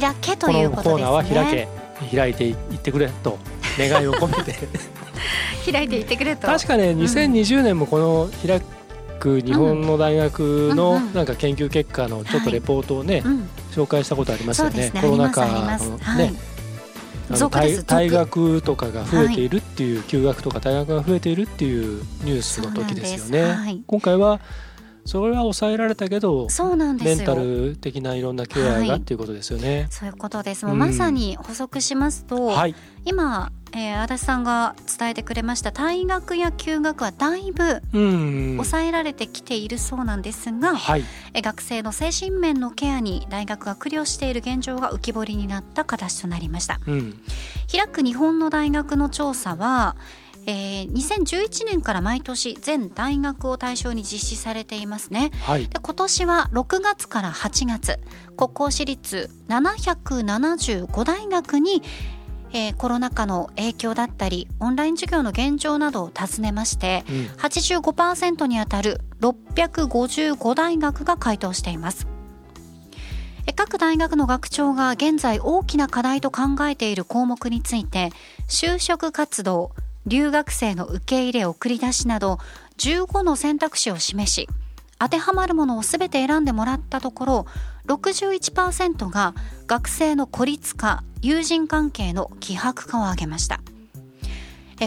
[0.00, 1.02] 開けとこいうことですね。
[1.02, 1.68] のコーナーは開
[2.10, 3.38] け開いていってくれと
[3.78, 4.54] 願いを込めて。
[5.70, 6.46] 開いていってくれと。
[6.46, 8.60] 確かね2020年もこの開
[9.18, 14.92] く日本の大学のなんか研究結果のちょっとレポートをね、うん、紹介したことありますよね。
[14.94, 16.34] コロナ禍のね。
[17.26, 23.82] あの続です退退続学とかが増えているっていう、休学とか退学が増えているっていうニュースの時ですよね。
[23.86, 24.40] 今回は
[25.04, 27.16] それは抑えられたけどそうなんですよ。
[27.16, 28.88] メンタル的ないろんなケアはい。
[28.88, 29.86] がっていうことですよね。
[29.90, 30.64] そういうことです。
[30.64, 30.80] もううん。
[30.80, 38.52] まさに補足しますと、はい、今、えー、足立さんが伝えてくれました退学や休学はだいぶうん。
[38.52, 41.04] 抑えられてきているそうなんですが、はい。
[41.34, 46.80] えー学生の精神面のケアに大学が苦慮している現状が浮き彫りになった形となりました。
[46.86, 47.20] うん。
[47.70, 49.96] 開く日本の大学の調査は、
[50.46, 55.30] えー2011年から毎年全大学を対象に実施されていますね。
[55.42, 55.66] はい。
[55.68, 57.98] で今年は6月から8月。
[58.36, 61.82] 国公私立775大学に、
[62.52, 67.16] えーコロナ禍の影響だったりオンライン授業の現状などを尋ねましてうん。
[67.38, 72.06] 85%にあたる655大学が回答しています。
[73.46, 78.10] え各大学の学長が現在大きな課題と考えている項目について
[78.48, 79.72] 就職活動
[80.06, 82.38] 留学生の受け入れ送り出しなど
[82.78, 84.48] 15の選択肢を示し
[84.98, 87.46] 当てはまるものを全て選んでもらったところ
[87.86, 89.34] 61%が
[89.66, 93.60] 学生の孤立化友人関係の希薄化を挙げました。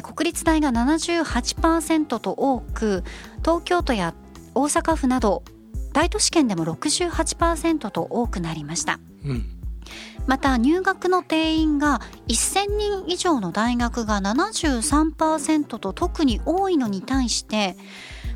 [0.02, 3.04] 国立大が78%と多く
[3.40, 4.14] 東京都や
[4.54, 5.44] 大阪府など
[5.94, 9.00] 大都市圏でも68%と多くなりました。
[9.26, 9.57] うん。
[10.26, 17.76] また入学の定員が1000人以上の大学が73%と特に多いのに対して、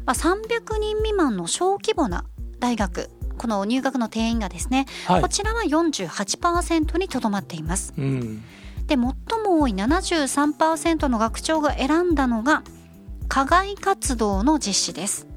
[0.06, 2.26] まあ、300人未満の小規模な
[2.60, 5.22] 大学この入学の定員がですね、はい。
[5.22, 7.92] こちらは48%にとどまっています。
[7.98, 8.44] うん。
[8.86, 9.16] で最も
[9.62, 12.62] 多い73%の学長が選んだのが
[13.28, 15.28] 課外活動の実施です。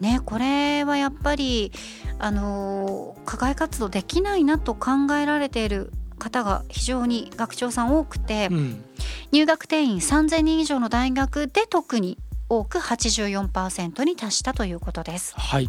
[0.00, 1.72] ねこれはやっぱり
[2.18, 8.84] あのー課外活動できないなと考えられている方が非常に学長さん多くて、うん
[9.32, 12.16] 入学定員3000人以上の大学で特に
[12.48, 15.34] 多く84%に達したということです。
[15.36, 15.68] はい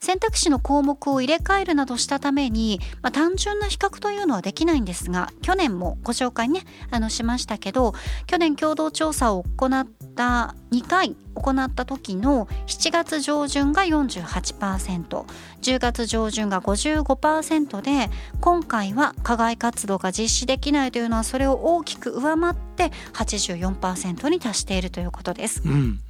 [0.00, 7.94] 選択肢の項目を入れ替えるなどしたために、まあ、単純な比較というのはできないんですが去年もご紹介ねあのしましたけど
[8.26, 25.62] 去年共同調査を行った2回行った時の7月上旬が 48%10 月上旬が55%で今回は課外活動が実施できないというのはそれを大きく上回って84%に達しているということです。
[25.64, 26.00] うん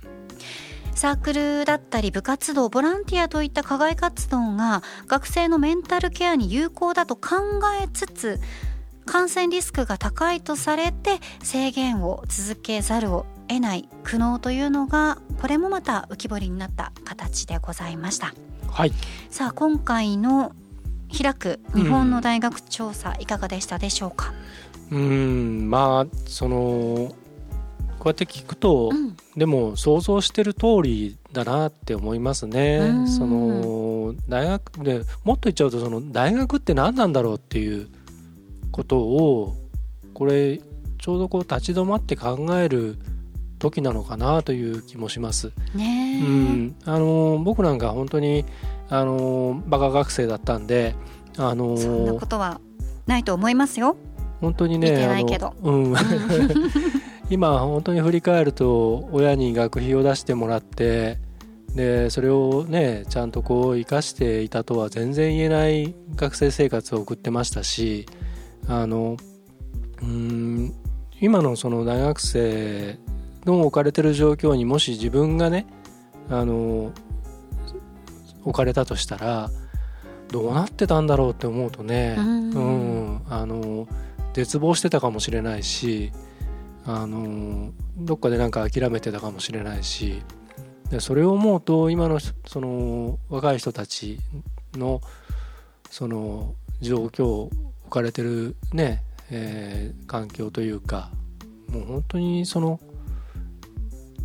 [0.99, 7.37] サークルだったり部活動ボランティアといった課外活動が学生のメンタルケアに有効だと考
[7.81, 8.41] えつつ
[9.07, 18.35] 感染リスクが高いとされて制限を続けざるを得ない苦悩というのがこれもまた浮き彫りになった形でございました。
[18.69, 18.93] はい
[19.31, 20.51] さあ今回の
[21.17, 24.35] 開く日本の大学調査いかがでしたでしょうか、
[24.91, 27.15] うんまあその
[27.99, 33.03] こうやって聞くと、うんでも想像してる通りだなって思いますねう。
[33.03, 37.89] んその大学でもっと言っちゃうとその大学って何なんだろうっていう
[38.73, 39.55] ことを
[40.13, 40.61] これ
[40.99, 42.99] ちょうどこう立ち止まって考える
[43.61, 45.53] 時なのかなという気もします。
[45.75, 48.45] ねえ、うん、あの僕なんか本当に
[48.89, 50.97] あのバカ学生だったんで
[51.37, 52.61] あのそんなことは
[53.07, 53.97] ないと思いますよ。
[54.41, 55.95] 本当にねいけどあのうん、
[57.31, 61.19] 今本当に振り返ると親に学費を出してもらって
[61.75, 68.07] でそれをねちゃんとこう生かしていたとは全然言えない学生生活を送ってましたし
[68.67, 69.17] あの
[70.03, 70.75] うん
[71.21, 72.99] 今のその大学生
[73.45, 75.67] の置かれてる状況にもし自分がね
[76.31, 76.93] あの
[78.45, 79.51] 置かれたとしたら
[80.31, 82.51] どうなってたんだろうって思うとね、うん。
[82.51, 82.59] う
[83.15, 83.89] ん、あの
[84.35, 86.13] 絶望してたかもしれないし
[86.91, 90.23] あのどっかでなんか諦めてたかもしれないし
[90.91, 94.19] でそれを思うと今のその若い人たち
[94.73, 95.03] の
[95.91, 97.53] その状況置
[97.91, 101.11] かれてるね、えー環境というか
[101.71, 102.81] もう本当にその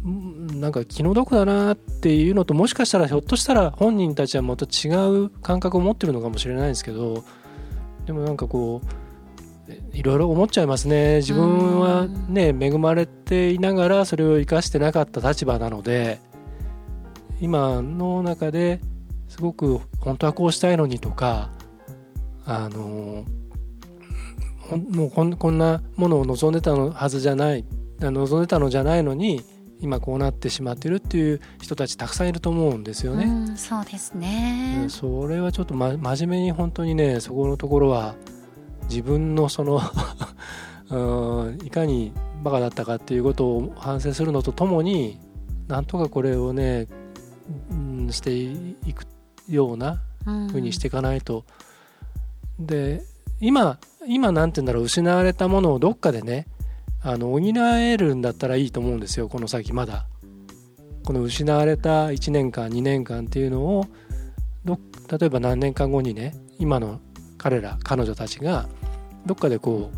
[0.05, 4.87] なんか気の毒だなっていうのともしかしたらひょっとしたら本人たちはもっと違
[5.25, 7.25] う感覚を持ってるのかもしれないですけど
[8.05, 9.02] でもなんかこう
[9.93, 16.19] いろいろ思っちゃいますね自分はね恵まれていながらそれを生かしてなかった立場なので
[17.39, 18.81] 今の中で
[19.29, 21.49] すごく本当はこうしたいのにとか
[22.45, 23.25] あの
[24.89, 27.65] もうこんこんなものを望んでたのはずじゃない
[28.01, 29.43] あ望んでたのじゃないのに
[29.79, 33.25] 今こうなってしまってるっていう人たちたくさんいると思うんですよね。
[33.25, 34.89] うん、そうですねうん。
[34.89, 38.15] それはちょっと、ま、真面目に本当にねそこのところは
[38.89, 39.81] 自分のその
[40.89, 42.11] うんいかに
[42.43, 45.19] バカだったかっていうことを反省するのとともに
[45.67, 46.87] なんとかこれをね、
[47.71, 49.05] うん、していく
[49.49, 51.45] ようなうんふうにしていかないと。
[52.59, 53.01] で
[53.39, 56.45] 今今なんて言うんだろう失われたものをどっかでね
[57.01, 60.05] あの補えるんだったらいいと思うんですよこの先まだ
[61.03, 63.85] この失われた1年間2年間っていうのを
[64.63, 67.01] ど例えば何年間後にね今の
[67.43, 68.69] 彼ら彼女たちが
[69.25, 69.91] どっかでこ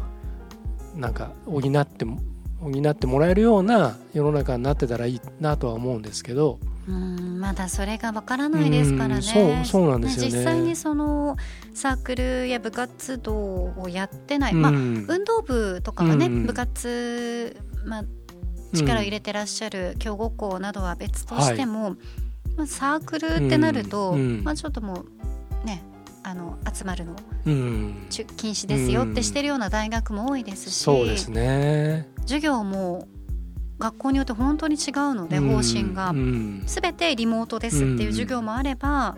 [0.95, 2.19] うなんか補っても
[2.59, 6.59] 補ってもらえるような世の中になってたらいいなとは思うんですけど。
[6.87, 9.21] うんまだそれがわからないですからね。
[9.21, 10.31] そうそうなんですよね。
[10.31, 11.35] 実際にその
[11.73, 14.61] サークルや部活動をやってない、うん。
[14.61, 16.45] まあ運動部とかはね、うん。
[16.45, 17.55] 部活
[17.85, 18.03] まあ
[18.73, 21.95] 力を入れてらっしゃる強豪校などは別としても、
[22.55, 25.05] まあサークルってなると、まあちょっとも
[25.63, 25.83] うね
[26.27, 27.15] あの集まるの。
[27.45, 28.07] うん。
[28.09, 32.07] 禁止ですよってしてるような大学も多いですし、そうですね。
[32.21, 33.07] 授業も
[33.77, 36.09] 学校によって本当に違うので方針が。
[36.09, 36.63] うん。
[36.65, 39.15] 全てリモートですっていう授業もあれば、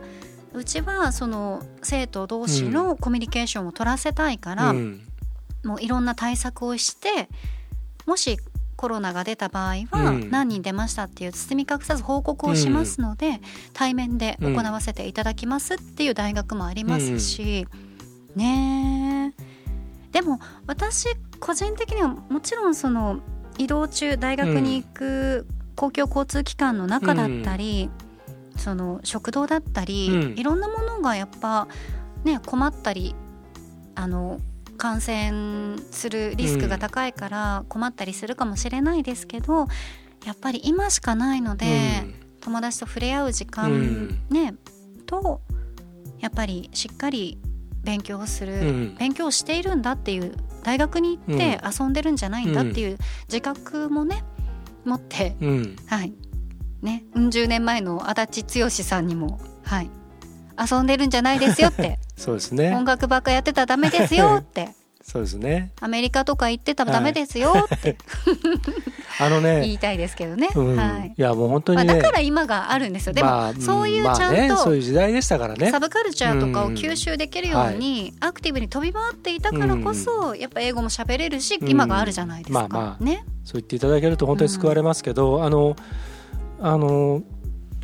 [0.54, 5.02] うちはその生徒同士のコミュニケーションを取らせたいから、うん。
[5.64, 7.30] もういろんな対策をして
[8.06, 8.38] もし
[8.78, 10.30] コロナが出た場合はうん。
[10.30, 13.42] 何人出ましたっていう包み隠さず報告をしますので、
[13.74, 17.68] 対面で行わせていただきますっていう大学もありますし、
[18.36, 19.44] ねえ
[20.12, 21.08] でも私
[21.40, 23.20] 個人的にはもちろんその
[23.58, 27.90] 移動中大学に行く公共交通機関の中だったり、
[28.58, 30.40] その食堂だったり、うん。
[30.40, 31.68] いろんなものがやっぱ
[32.24, 33.16] ね困ったり
[33.96, 34.40] あの
[34.78, 39.68] 感染するリスクが高いから困ったりするかもしれないですけど、
[40.26, 41.68] やっぱり今しかないので、
[42.42, 44.20] 友達と触れ合う時間、うん。
[44.30, 44.56] ね
[45.06, 45.42] と
[46.20, 47.38] やっぱりしっかり
[47.84, 48.96] 勉強をする、うん。
[48.98, 54.24] 勉強をしているんだっていう大学に行って遊んでるんじゃないんだっていう自覚もね
[54.86, 55.36] 持って、
[55.88, 56.14] はい。
[56.82, 59.90] ねうん十年前の足立剛さんにもはい
[60.60, 62.00] 遊んでるんじゃないですよって。
[62.18, 62.76] そうですね。
[62.76, 64.70] 音楽ばっかやってたらダメですよって。
[65.02, 65.72] そうですね。
[65.80, 67.98] アメリカとか行ってたらダメですよって。
[69.20, 70.50] あのね言いたいですけどね。
[70.54, 70.76] うん。
[70.76, 71.14] はい。
[71.18, 73.14] いやもう本当まあ、にねだから今があるんですよ。
[73.14, 75.72] でも、まあそういうまあちゃんとねそういう時代でしたからね。
[75.72, 81.70] サブカルチャーとかを吸収できるようにアクティブに飛び回っていたからこそ、やっぱ英語も喋れるし、うん。
[81.70, 82.68] 今があるじゃないですか。
[82.68, 83.04] まあまあ。
[83.04, 83.24] ね。
[83.46, 85.78] そう言っていただけると本当に救われますけど、あの
[86.60, 87.22] あの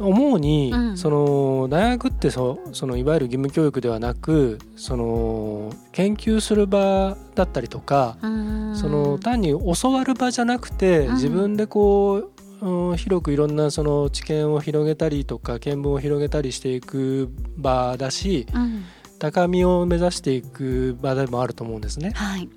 [0.03, 0.97] 思うに、うん。
[0.97, 8.75] その大学ってそそのいわゆる義務教育ではなくその研究する場だったりとか、うん。
[8.75, 11.13] その単に教わる場じゃなくて、うん。
[11.15, 12.29] 自分でこう、
[12.61, 18.85] うん広くいろんなその知見を広げたりとか見聞を広げたりしていく場だしうん。
[19.19, 22.11] 高みを目指していく場でもあると思うんですね。
[22.13, 22.49] はい。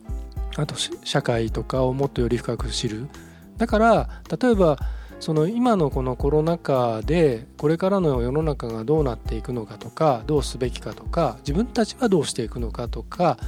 [0.56, 3.08] あとし社会とかをもっとより深く知る。
[3.56, 4.08] だから
[4.40, 4.78] 例えば
[5.18, 13.38] その今のこのコロナ禍でこれからの世の中がどうなっていくのかとかどうすべきかとか自分たちはどうしていくのかとか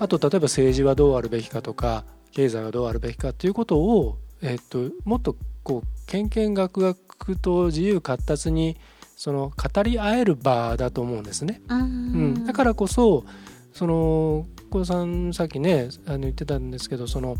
[0.00, 8.76] あと例えば政治はどうあるべきかとか経済はどうあるべきかということを、えっともっとこうけんけんがくがくと自由闊達に
[9.16, 11.62] その語り合える場だと思うんですね。
[11.68, 13.24] うんうん、だからこそ
[13.72, 17.36] その小田さんさっきねあの言ってたんですけどその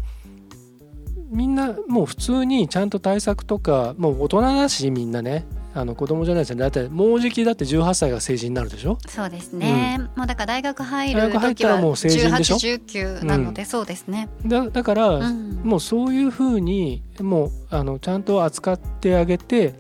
[1.31, 5.47] みんなもう普通にちゃんと対策とかもう大人だしみんなね。
[5.77, 6.61] あの子供じゃないですよね。
[6.61, 8.97] だってもうじきだって18歳が成人になるでしょ？
[9.09, 9.99] そうですね。
[10.15, 14.29] もうだから大学入る大学入っ時はたらもう成人でしょ？18、19なので、そうですね。
[14.47, 15.63] だだから、うん。
[15.65, 19.75] もうそういうふうにもうあのちゃんと扱ってあげて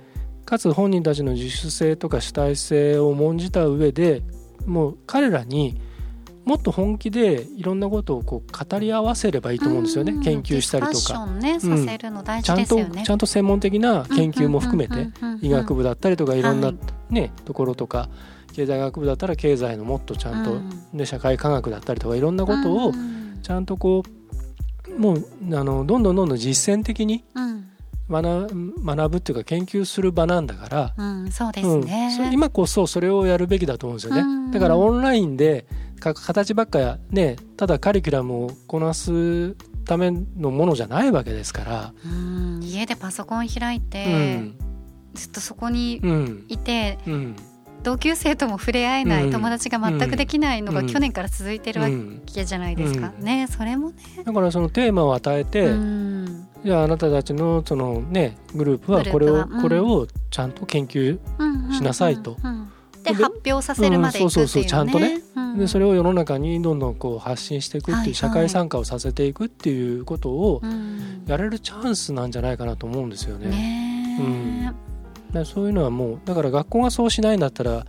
[0.44, 4.22] かつ本人たちの自主性とか主体性を重んじた上で
[4.66, 5.80] もう彼らに
[6.44, 10.98] もっと本気でいろんなことをこう語り合わせればいいと思うんですよね、うん研究したりとか。
[10.98, 12.78] ちゃんと。
[13.04, 15.09] ちゃんと専門的な研究も含めて
[15.42, 16.76] 医学部だったりとかいろんなはい。
[17.14, 18.09] ねところとか
[18.54, 20.96] 経済学部だったら経済のもっとちゃんとうん。
[20.96, 24.02] で社会科学だったりとかいろんなことをうんちゃんとこ
[24.88, 27.64] うもうあのどんどんどんどん実践的にうん。
[28.09, 28.48] 学
[28.85, 32.33] 学ぶっていうか研究する場なんだから、うん、そうですうん。
[32.33, 35.74] 今こそそれをやるべきだと思うんですよね、うんだからオンラインでか
[36.12, 44.59] 形ばっかねただカリキュラムをこなすためのものじゃないわけですから、うん、家でパソコン開いて、うん。
[45.14, 46.45] ずっとそこにうん。
[46.49, 47.37] いて、うん。
[47.83, 49.31] 同級生とも触れ合えない、うん。
[49.31, 50.87] 友達が全くできないのがうん。
[50.87, 53.25] 去年から続いてるわうんけじゃないですか、うん。
[53.25, 56.48] ねそれもね、だからそのテーマを与えて、うん。
[56.65, 62.37] じゃああなたたちのそのねグループはこれをこれをちゃんと研究うんうんしなさいと。
[62.42, 62.71] うんうん
[63.05, 65.21] でで発表させるまでそうそうそうちゃんとね。
[65.37, 65.59] うん。
[65.59, 71.23] でそれを世の中にどんどんこう発信していくってはいう社会参加をさせていくっていうことをうん。
[71.27, 73.48] やれるチャンスなんじゃないかなと思うんですよね。
[73.48, 74.79] ねえ、だか
[75.40, 77.87] らそういうのはもうだから学校がそうしないんだったら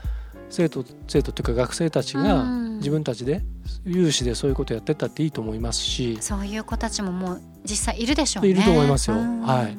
[0.50, 3.42] 生徒生徒っていうか学生たちがうん自分たちで
[3.86, 8.50] 有志でそういうことやってったっていいと思いますし、そういう子たちももう実際いるでしょうね。
[8.50, 9.18] いると思いますよ。
[9.18, 9.42] うん。
[9.42, 9.78] はい。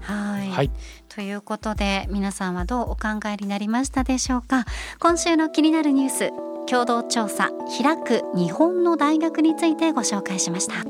[0.00, 0.48] はい。
[0.48, 0.70] はい
[1.14, 4.64] ということで皆さんはどうお考えになりましたでしょうか？
[4.98, 6.32] 今週の気になるニュース
[6.66, 7.50] 共同調査
[7.80, 10.82] 開く日本の大学についてご紹介しました。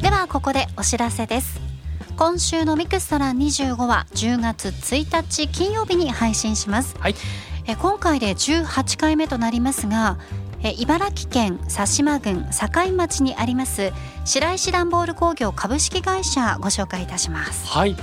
[0.00, 1.60] ではここでお知らせです。
[2.16, 6.96] 今週のミクストラン25は10月1日金曜日に配信します。
[6.98, 7.14] はい。
[7.66, 10.18] え今回で18回目となりますが
[10.62, 13.92] え茨城県佐島郡境町にあります
[14.24, 17.66] 白石段ボール工業株式会社ご紹介いたします。
[17.68, 17.96] はい。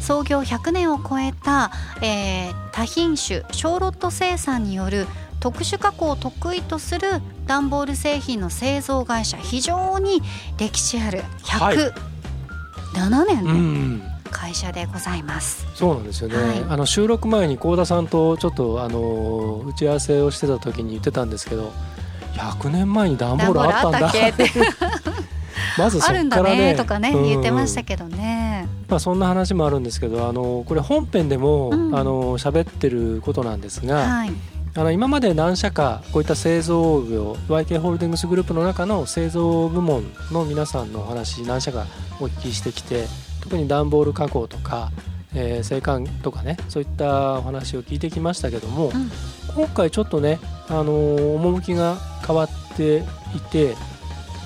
[0.00, 1.70] 創業100年を超えた、
[2.02, 5.06] えー多品種小ロット生産による
[5.38, 10.20] 特殊加工を得意とする段ボール製品の製造会社非常に
[10.58, 11.22] 歴史ある。
[11.44, 11.76] はい。
[11.76, 15.66] 107年うのん会社でございます。
[15.74, 16.64] そうなんですよね、はい。
[16.68, 21.72] あの収録前に幸田さんとちょっとあの打ち合わせをしてた時に言ってたんですけど
[22.34, 24.12] 100年前に段ボールあったんだ。
[25.78, 26.56] まずそっからね。
[26.72, 27.24] ねとかね、うん。
[27.24, 28.68] 言ってましたけどね。
[28.88, 31.96] まあ、そんな話もあるんですけどあのこれ本編でも、うん。
[31.96, 34.32] あの喋ってることなんですが、はい。
[34.76, 41.86] あの今まで何社かこういった製造業 YK ホールディングスグループの中の製造部門の皆さんのお話何社か
[42.20, 43.06] お聞きしてきて
[43.44, 44.90] 特に段ボール加工とか、
[45.34, 49.10] えー、製管とかねそういったお話を聞いてきましたけども、うん
[49.54, 53.04] 今回ちょっとね、あのー趣が変わって
[53.36, 53.76] いて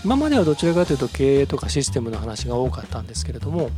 [0.04, 3.70] 今まではどちらかというと経営とかシステムの話が多かったんですけれども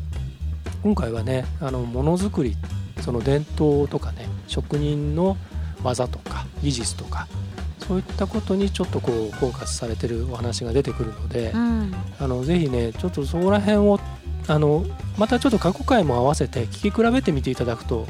[0.83, 2.57] 今回はねあのものづくり
[3.01, 5.37] その伝統とかね職人の
[5.85, 7.29] 技とか技術とか
[7.79, 11.95] そういったことにちょっとこうフォーカスされてるお話が出てくるので、うん。
[12.21, 13.99] あのぜひねちょっとそこら辺を
[14.51, 14.85] あの
[15.17, 18.07] またちょっと過去回も合わせて聞き比べてみていただくと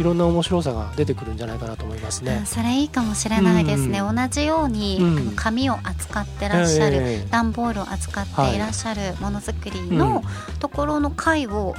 [0.00, 2.42] いろんな面白さが出てくるんじゃないかなと思いますね。
[2.44, 4.00] それいいかもしれないですね。
[4.00, 5.36] う同じように、うん。
[5.36, 10.22] 紙を扱ってらっしゃる、ええ段ボールを扱っていらっしゃるものづくりの
[10.58, 11.74] ところの回を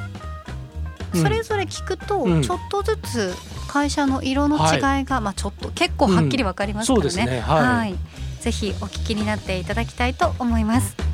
[1.14, 1.22] うん。
[1.22, 2.42] それぞれ聞くとうん。
[2.42, 3.36] ちょっとずつ
[3.68, 7.10] 会社の色の違いが、まあちょっと結構はっきりわかりますからね。
[7.10, 7.40] そうですね。
[7.42, 7.96] はい。
[8.42, 11.07] ぜひお聞きになっていただきたいと思います。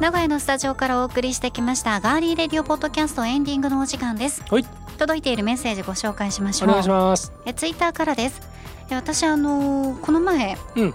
[0.00, 4.42] 名古屋のスタジオからお送りしてきましたガーリーレディオポッドキャストエンディングのお時間です。
[4.50, 4.64] はい
[4.98, 6.68] 届いているメッセージご紹介しましょう。
[6.68, 7.32] お願いします。
[7.46, 8.40] えツイッターからです。
[8.90, 10.94] え私あのーこの前、うん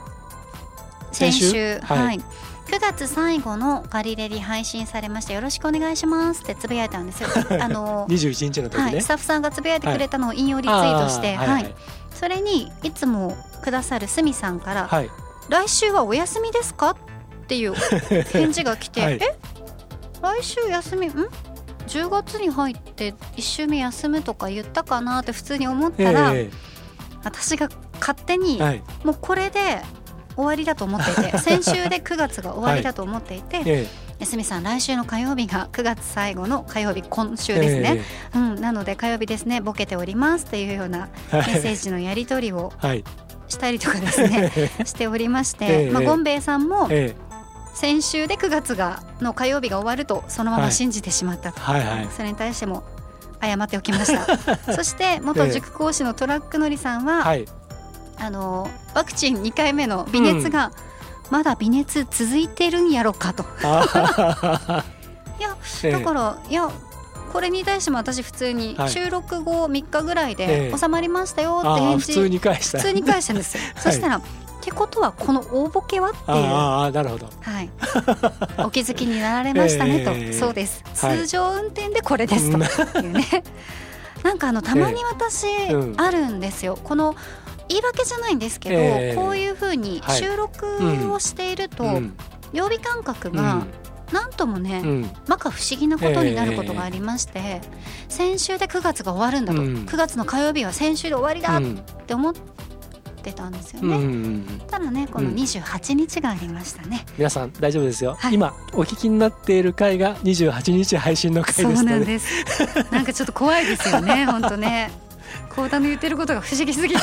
[1.11, 1.49] 先週？
[1.49, 1.79] 先週？
[1.81, 7.29] は、はいい9月最後のガリレディ配信されましてよろしくお願いしますってつぶやいたんですよ。
[7.61, 8.83] あのー21日の時ね。
[8.83, 11.75] はい、スタッフさんがつぶやいてくれたのを引用リツイートして、はいはい
[12.13, 15.09] それにいつもくださるすみさんから、はい。
[15.49, 16.95] 来週はお休みですか？
[17.45, 17.73] っていう
[18.33, 19.13] 返事が来て、はい。
[19.13, 19.19] え？
[20.21, 21.07] 来週休み？
[21.07, 21.11] ん
[21.87, 26.49] ？10月に入って1週目休むとか言ったかなって普通に思ったら、え
[27.23, 27.69] 私が
[27.99, 28.83] 勝手に、えはい。
[29.03, 29.81] もうこれで
[30.35, 33.87] 終わりだと思っていて 先週で9月が終わりだと思っていて、
[34.19, 38.01] えすみさん来週の火曜日が9月最後の火曜日今え週ですね、
[38.33, 43.03] うん、なので火曜日ですねボケておりますっていうようなえメッセージのやり取りをはい。
[43.47, 44.51] したりとかですね
[44.85, 45.91] しておりまして、ええ。
[45.91, 47.15] まあ、ゴンベイさんもえ
[47.75, 50.71] 先週で9月がの火曜日が終わるとそのままはい。
[50.71, 52.07] 信じてしまったと、えはいはい。
[52.09, 52.83] それに対しても
[53.41, 54.37] 謝っておきました。
[54.73, 57.45] そして元塾講師のトラックのりさんは、はい。
[58.17, 60.71] あのワクチン2回目の微熱が、
[61.29, 63.45] まだ微熱続いてるんやろかと。
[63.61, 64.83] あ
[65.37, 65.91] いやええ。
[65.91, 66.71] だから、いや
[67.33, 68.89] これに対しても私普通にはい。
[68.89, 72.77] 収録後3日ぐらいえでえ収まりましたよってあ返事普通に返した。
[72.77, 74.21] 普通に返したんですよ、 そしたら
[74.65, 77.29] ってことはこの大ボケはっていうああなるほど。
[77.39, 77.69] はい、
[78.65, 80.83] お気づきになられましたねと、 ええそうです。
[80.97, 81.19] はい。
[81.19, 82.57] 通常運転でこれですと。
[82.99, 83.43] いうね。
[84.23, 86.01] なんかあのたまに私、えうん。
[86.01, 86.79] あるんですよ。
[86.83, 87.15] この
[87.69, 90.17] 言い訳じゃないんですけど、ええこういうふうにはい。
[90.17, 90.65] 収録
[91.13, 92.17] をしていると、うん。
[92.51, 93.67] 曜日感覚が
[94.11, 95.11] なんともね、うん。
[95.27, 97.61] まか不思議なことになることがありまして、
[98.09, 99.85] 先週で9月が終わるんだと、うん。
[99.85, 101.77] 9月の火曜日は先週で終わりだうん。
[101.77, 102.33] って思っ
[103.25, 104.61] てたんですようんうね、ん。
[104.67, 105.35] ただねこのうん。
[105.35, 108.33] 28日がありましたね、皆さん大丈夫ですよ、はい。
[108.33, 112.27] 今お聞きになっている回が28日配信の回そうですのでなんです。
[112.91, 114.91] なんかちょっと怖いですよね、本当ね。
[115.55, 117.01] 講談の言ってることが不思議すぎて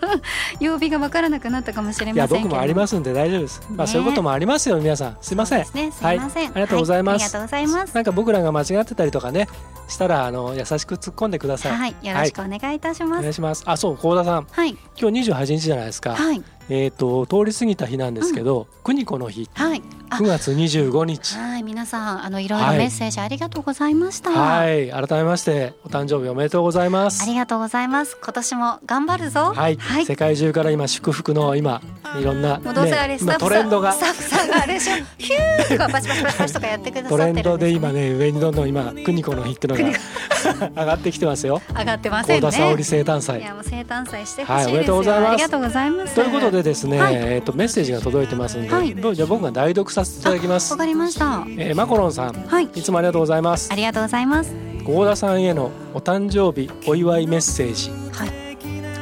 [0.60, 2.48] 曜日が分からなくなったかもしれいやませんけど。
[2.48, 3.60] 僕もありますんで大丈夫です。
[3.70, 5.16] まあねそういうこともありますよ皆さん。
[5.20, 5.64] すいません。
[5.64, 5.92] すね。
[5.92, 6.52] すいません、はい。
[6.52, 7.14] ありがとうございます。
[7.14, 7.94] はありがとうございます。
[7.94, 9.48] なんか僕らが間違ってたりとかね
[9.88, 11.72] したらあの優しく突っ込んでください。
[11.72, 11.96] はい。
[12.02, 13.18] よろしくお願いいたします。
[13.18, 13.62] お願いします。
[13.66, 14.46] あそう高田さん。
[14.50, 14.76] はい。
[14.98, 16.14] 今日28日じゃないですか。
[16.14, 19.48] はいえっ、と通り過ぎた日なんですけど、国子の日。
[19.54, 19.82] はい。
[20.10, 20.16] あ。
[20.16, 21.36] 9月25日。
[21.36, 22.78] はい皆さんあのいろいろはい。
[22.78, 24.90] メッセージありがとうございました、はい。
[24.90, 27.22] 改めましてお誕生日おめでとうございます。
[27.22, 27.26] あ。
[27.26, 28.16] りがとうございます。
[28.22, 29.52] 今年も頑張るぞ。
[29.54, 30.06] はい、はい。
[30.06, 31.80] 世界中から今祝福の今
[32.18, 33.92] いろんな、もうどうせあれ、スタ今ッフさんトレンドが。
[33.92, 34.94] スタッフさんがあれでしょ。
[35.18, 39.98] ヒューとかパチパチパチパチとかやってくださトってるんです、ね、レンドで今ね上にどんどん今国子の日っていうのが
[40.82, 41.62] 上がってきてますよ。
[41.76, 42.40] 上がってませんね。
[42.42, 43.42] 高田沙織生誕い祭。
[43.42, 45.32] やもう生誕祭してほしいですよ、はいおめでとうございます。
[45.32, 46.14] ありがとうございます。
[46.14, 50.78] ということでですね、はいえっ、とメッセージが届いてますんで、はいじゃあ僕が代読させていただきますわ。
[50.78, 53.74] かりましたえーマコロンさん、はいいつもありがとうございますあ。
[53.76, 57.90] りがとうございます合田さんへのお誕生日お祝いメッセージ。
[58.16, 58.32] はい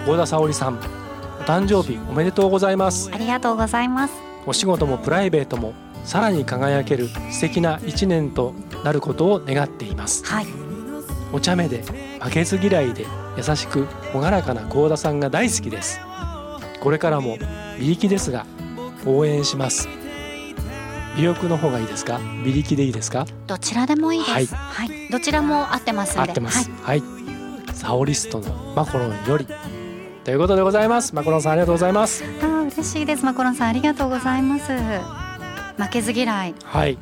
[0.06, 0.74] 合田沙織さん、
[1.40, 3.10] お誕生日おめでとうございます。
[3.12, 4.14] ありがとうございます
[4.46, 5.74] お仕事もプライベートも
[6.04, 10.24] さらに輝ける素敵な一年となることを願っています。
[10.24, 10.46] はい
[11.32, 11.84] お茶目で
[12.20, 16.00] 負けず嫌いで優しく朗らかな幸田さんが大好きです
[16.80, 17.36] これからも
[17.78, 18.46] 微力ですが
[19.06, 19.88] 応援します。
[21.16, 22.20] 微力の方がいいですか？
[22.44, 23.26] 微力でいいですか？
[23.46, 24.54] どちらでもいいです。
[24.54, 24.88] はい。
[24.88, 26.70] はい、どちらも合ってます合ってます。
[26.82, 29.46] はい、はい、サオリストのマコロンより。
[30.24, 31.14] ということでございます。
[31.14, 32.24] マコロンさんありがとうございます。
[32.24, 33.24] あー嬉しいです。
[33.24, 34.72] マコロンさんありがとうございます。
[35.76, 36.54] 負けず嫌い。
[36.64, 36.98] はい。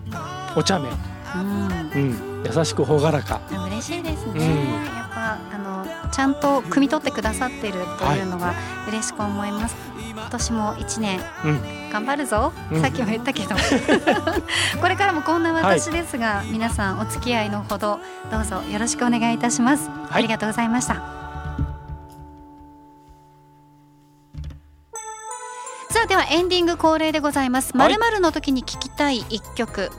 [0.57, 0.89] お茶目。
[0.89, 1.91] うん。
[1.95, 2.45] うん。
[2.47, 3.41] 優しく朗らか。
[3.67, 8.55] 嬉しいですね、うんやっぱあのちゃんと汲み取ってくださってるというのが
[8.89, 9.77] 嬉しく思います、
[10.13, 11.91] 今年も一年うん。
[11.91, 12.83] 頑張るぞ、うん。
[12.83, 13.57] さっきも言ったけど。
[14.81, 17.99] これからもこんな私ですが、皆さんお付き合いのほど
[18.31, 20.95] どうぞよろしくお願いいたします、ありがとうございました。
[25.91, 27.77] さあではエンディング恒例でございます。
[27.77, 27.95] まはい。
[27.95, 29.91] るまるの時に聞きたい一曲。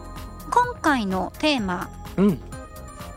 [0.51, 1.89] 今回のテーマ。
[2.17, 2.48] うん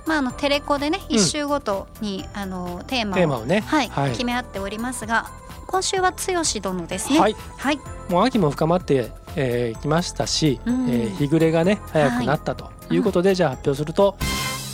[0.07, 1.16] まあ、あのテレコでねうん。
[1.16, 3.61] 一週ごとに、あのテーマをテーマをね。
[3.61, 4.11] はいはい。
[4.12, 5.30] 決め合っておりますが
[5.66, 7.18] 今週は剛殿ですね。
[7.18, 7.36] はい。
[7.57, 7.78] はい、
[8.09, 10.90] もう秋も深まってき、えー来ましたし、うん。
[10.90, 12.98] えー日暮れがね早くなったとい。
[12.98, 14.16] うことで、じゃあ発表すると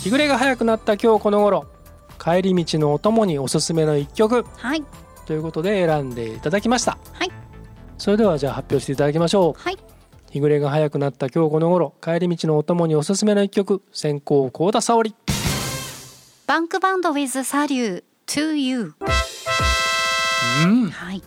[0.02, 1.66] 日暮れが早くなった今日この頃
[2.18, 4.82] 帰り道のお供におすすめの一曲はい、
[5.26, 6.98] ということで選んでいただきました。
[7.12, 7.30] はい。
[7.96, 9.60] それではじゃあ発表していただきましょう。
[9.60, 9.78] はい、
[10.30, 15.14] 日暮れが早くなった今日この頃帰り道のお供におすすめの一曲先行幸田沙織。
[16.46, 18.94] バンクバンド with サリュー to you。
[20.64, 20.90] うん。
[20.90, 21.22] はい。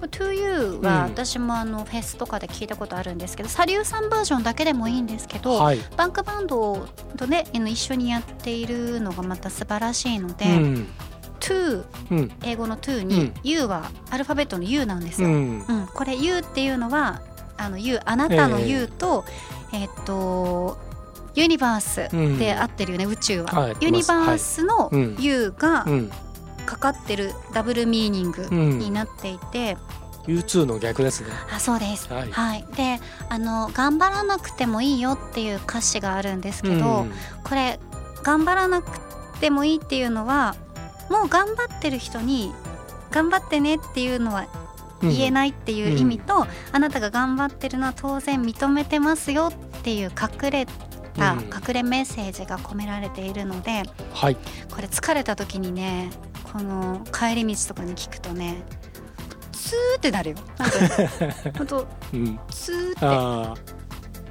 [0.00, 6.88] To You うんは私もあのフェスとかで聞いたことあるんですけど、サリューさんバージョンだけでもいいんですけど、はい、バンクバンド
[7.18, 10.86] とね一緒にやっているのがまた素晴らしいので、うん、
[11.40, 13.34] To うん、英語の To に、うん。
[13.44, 15.28] U はアルファベットの U なんですよ。
[15.28, 17.20] うん、うん、これ U っていうのは
[17.60, 19.24] あの U あなたのええ U と、
[19.72, 20.78] えっと
[21.34, 22.38] ユニバースうん。
[22.38, 26.10] で合ってるよね、宇宙は、はいユニバースの U がうん、
[26.66, 29.76] かかってるダブルミーニングになっていて、
[30.26, 31.30] U2 の逆ですね。
[31.54, 32.12] あそうです。
[32.12, 32.30] はい。
[32.30, 37.12] はい、であの頑張らなくてもいいよっていう歌詞があるんですけど、うん。
[37.44, 37.78] これ
[38.22, 38.98] 頑張らなく
[39.40, 40.54] てもいいっていうのは
[41.10, 42.52] もう頑張ってる人に
[43.10, 44.46] 頑張ってねっていうのは
[45.02, 50.66] 言えないっていう意味と、あなたが頑張ってるのは当然認めてますよっていう隠れ
[51.16, 51.40] た、うん。
[51.40, 53.82] 隠れメッセージが込められているので
[54.12, 54.36] はい。
[54.70, 56.10] これ疲れた時にね
[56.52, 58.62] この帰り道とかに聞くとね
[59.52, 60.36] ツーってなるよ。
[60.58, 60.80] 本当
[61.42, 63.79] に本当うん、ツーって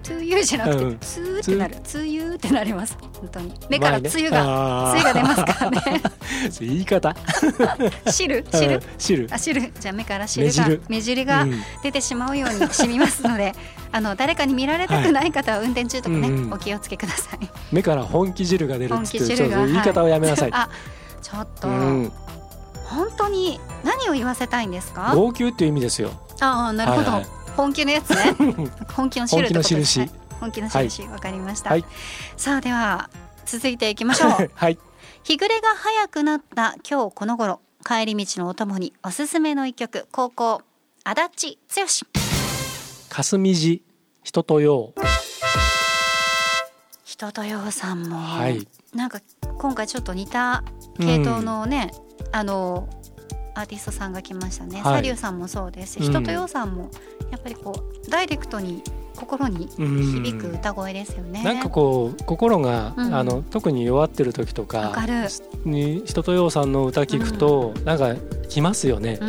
[0.10, 1.00] あツーユーじゃなくて、うん。
[1.00, 1.76] ツーってなる。
[1.84, 2.06] ツー。
[2.06, 2.98] ユーってなります。
[3.20, 3.54] 本当に。
[3.70, 5.82] 目からつゆが、つゆが出ますからね。
[6.60, 7.16] 言い方。
[8.12, 8.46] 汁？
[8.52, 8.82] 汁うん。
[8.98, 9.28] 汁？
[9.32, 9.72] あ汁。
[9.80, 10.82] じゃあ目から汁が目汁。
[10.90, 11.62] 目汁がうん。
[11.84, 13.54] 出てしまうように染みますので、
[13.92, 17.40] あの誰かに見られたくない方は運転中とかね、お気をつけください。
[17.72, 20.70] 目から本気汁が出るっ本気汁がと言い方をやめなさい、あ
[21.22, 22.12] ちょっと、うん、
[22.86, 25.14] 本当に何を言わせたいんですか？
[25.16, 26.12] 号泣っていう意味ですよ。
[26.40, 27.24] ああなるほど、
[27.60, 28.34] 本気のやつね。
[28.96, 30.00] 本気の本気の印。
[30.00, 31.04] はい本気の印。
[31.04, 31.84] わ、かりました、はい。
[32.38, 33.10] さあでは
[33.46, 34.52] 続いていきましょう。
[34.56, 34.80] はい。
[35.24, 40.08] 日暮れが早くなった今日この頃帰り道のお供におすすめの一曲。
[40.14, 40.62] 高校
[41.04, 41.86] 足立剛。
[43.10, 43.84] 霞路
[44.24, 45.02] 人とよう。
[47.04, 48.66] 人とようさんも、はい。
[48.96, 49.20] なんか
[49.58, 50.64] 今回ちょっと似た
[50.98, 51.92] 系統のね、
[52.32, 52.88] あの
[53.60, 54.96] アーティストさんが来ましたね、はい。
[54.96, 56.12] サリューさんもそうですし、うん。
[56.12, 56.90] 人とようさんも
[57.32, 58.84] やっぱりこうダイレクトに
[59.16, 60.24] 心にうん。
[60.24, 61.44] 響く歌声ですよね。
[61.44, 63.14] なんかこう心が、うん。
[63.14, 65.06] あの特に弱ってる時とわか。
[65.66, 68.16] に人とようさんの歌聞くと、なんか
[68.48, 69.20] 来ますよね。
[69.22, 69.26] う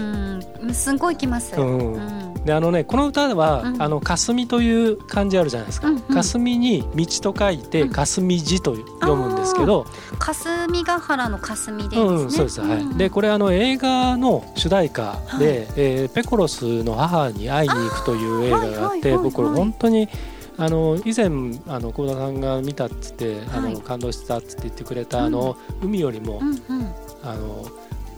[0.68, 1.56] ん、すんごいきます。
[1.56, 1.94] うん。
[1.94, 3.82] うんであのねこの歌は、うん。
[3.82, 5.88] あの霞という漢字あるじゃないですか。
[5.88, 6.02] うんうん。
[6.02, 7.90] 霞に道と書いてうん。
[7.90, 9.86] 霞寺と読むんですけど、
[10.18, 12.02] 霞ヶ原の霞でね。
[12.02, 12.84] うん、そうです、はい。
[12.84, 19.22] んでこれあの映画の主題歌で、えーペコロスの母に会いに行くという映画があって、はいはいはいはい。
[19.24, 20.08] 僕これ本当に
[20.56, 21.26] あの以前
[21.68, 23.74] あの幸田さんが見たっつって、あはい。
[23.74, 26.94] の感動したっつって言ってくれた、あの海よりも、うんうん。
[27.22, 27.66] あの、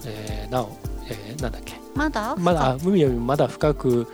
[0.06, 0.70] えーなお、
[1.08, 2.34] えーなんだっけまだ？
[2.36, 4.06] まだあ海よりもまだ深く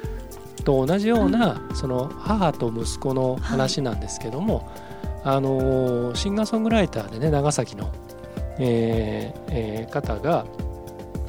[0.65, 4.71] と同じような、その母と息子の話なんですけども、
[5.25, 7.93] あのシンガーソングライターでね長崎の、
[8.59, 10.45] えーえー方が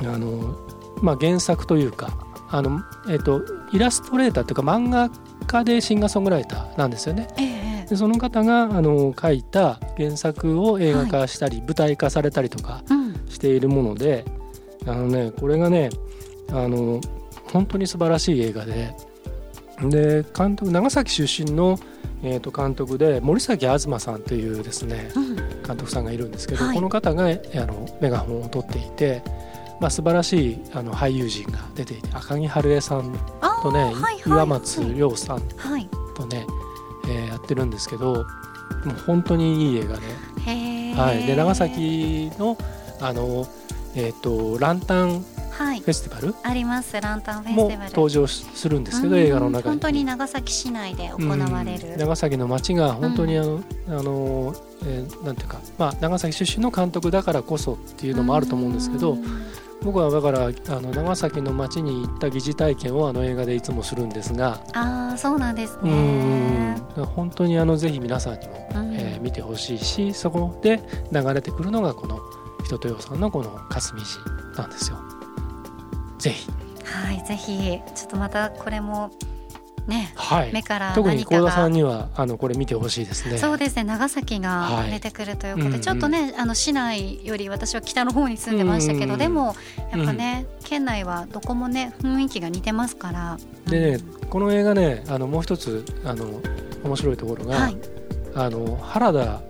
[0.02, 0.58] あの、
[1.02, 2.18] まあ、原作というか
[2.50, 3.42] あの、えー、と
[3.72, 5.10] イラストレーターというか漫画
[5.48, 7.28] 家でシンガーソングライターなんですよね。
[7.38, 13.10] ええでその方があの書いた原作を映画化したり、舞台化されたりとかうん。
[13.30, 14.26] しているもので
[14.86, 15.90] あのねこれがね
[16.52, 17.02] あの
[17.52, 18.96] 本当に素晴らしい映画で
[19.82, 21.80] で監督長崎出身の、
[22.22, 25.36] えー、と監督で森崎東さんというですねうん。
[25.36, 29.22] 監督さんがいるんですけど、はいこの方があのメガホンを取っていて、
[29.80, 33.18] まあ、素晴らしいあの俳優陣が出ていて赤木春江さん
[33.62, 35.88] とね、はいはい岩松亮さんはい。
[36.16, 36.46] とね、
[37.06, 38.26] えーやってるんですけどもう
[39.06, 40.02] 本当にいい映画で。
[40.96, 41.56] はい、で長。
[41.56, 42.58] 崎の
[43.00, 43.48] あの、
[43.96, 45.24] えー、とランタン
[45.60, 45.86] はいフ。
[45.88, 46.34] ェスティバル？
[46.44, 47.00] あります。
[47.00, 47.90] ランタンフェスもティバル。
[47.92, 51.90] 登場するんですけど、うん映画の中に本当に長崎市内で行われる。
[51.90, 54.56] うん長崎の街が本当にあの、あの
[54.86, 59.26] えーなんていうか、まあ、長崎出身の監督だからこそっていうのもあると思うんですけど、うん
[59.82, 66.76] 僕はだからあの長崎の街に行った疑似体験をあの映画でいつもするんですが、ああ、そうなんですうんね。
[67.16, 70.82] 本当にあのぜひ皆さんにも、うんえー見てほしいしそこで
[71.14, 72.20] 流れてくるのがこの
[72.66, 74.98] 人とよさんのこの霞寺なんですよ。
[76.20, 76.48] ぜひ、
[76.84, 79.12] はい、ぜひ、ちょっとまたこれも。
[79.88, 80.54] ね、はい。
[80.54, 81.72] 目から特に幸田さん。
[81.72, 83.40] にはあのこれ見てほしいですね。
[83.40, 84.92] そうですね長崎がはい。
[84.92, 85.82] 出てくるということで、うんうん。
[85.82, 89.56] ちょっとねあの市内より私は北の方に住んでましたけど、うんうんでも
[89.92, 93.38] やっぱね、県内はどこもね雰囲気が似てますから。
[93.66, 94.30] でねうん。
[94.30, 96.40] この映画ねあのもう一つあの
[96.84, 97.78] 面白いところが、はい。
[98.36, 99.42] あの原田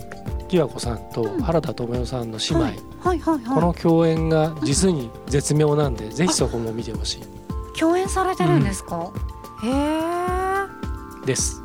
[0.47, 1.41] 喜和子さんとうん。
[1.41, 3.55] 原田知世さんの姉妹、はいはいはい。
[3.55, 7.79] この共演が実に絶妙なんで、ぜひそこも見てほしい。
[7.79, 9.11] 共演されてるんですか、
[9.63, 11.61] へえです。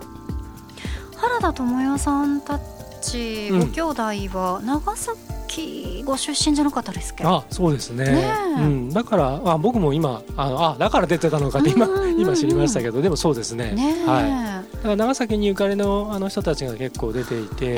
[1.16, 2.60] 原田知世さんた
[3.02, 3.58] ちうん。
[3.60, 4.02] ご兄弟
[4.38, 8.04] は長崎ご出身じゃなかったですっけ、あそうですね。
[8.04, 8.62] ねえ。
[8.62, 13.72] うん、だからあ僕も今あのあだから出てたのかって今,、うんうんうん今知りましたけどでもそうですね。
[13.72, 17.74] ねえ、はい、だから長崎にゆかりのあの人たちが結構出ていて、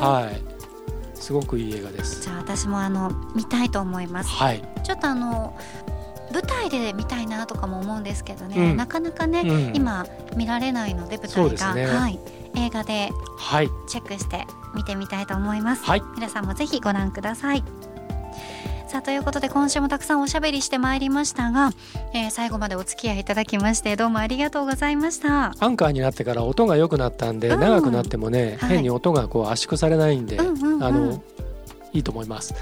[0.00, 0.57] はい
[1.28, 2.22] すごくいい映画です。
[2.22, 4.30] じゃあ私もあの見たいと思います。
[4.30, 5.54] はい、ちょっとあの
[6.32, 8.76] 舞台で見たいなとかも思うんですけどね、うん。
[8.78, 9.76] なかなかね、うん。
[9.76, 10.06] 今
[10.36, 12.18] 見られないので舞台が、ねはい、
[12.56, 13.68] 映画ではい。
[13.86, 16.02] チェックして見てみたいと思います、はい。
[16.14, 17.62] 皆さんもぜひご覧ください
[18.88, 21.72] さあということで今週もたくさんおしゃべりしてまいりましたが、
[22.14, 25.54] えー最後までお付き合いいただきましてどうもありがとうございました。
[25.58, 27.60] アンカーになってから音が良くなったんで、うん。
[27.60, 28.70] 長くなってもね、はい。
[28.76, 30.84] 変に音がこう圧縮されないんで、うんうんうん。
[30.84, 31.22] あの
[31.92, 32.54] いいと思います。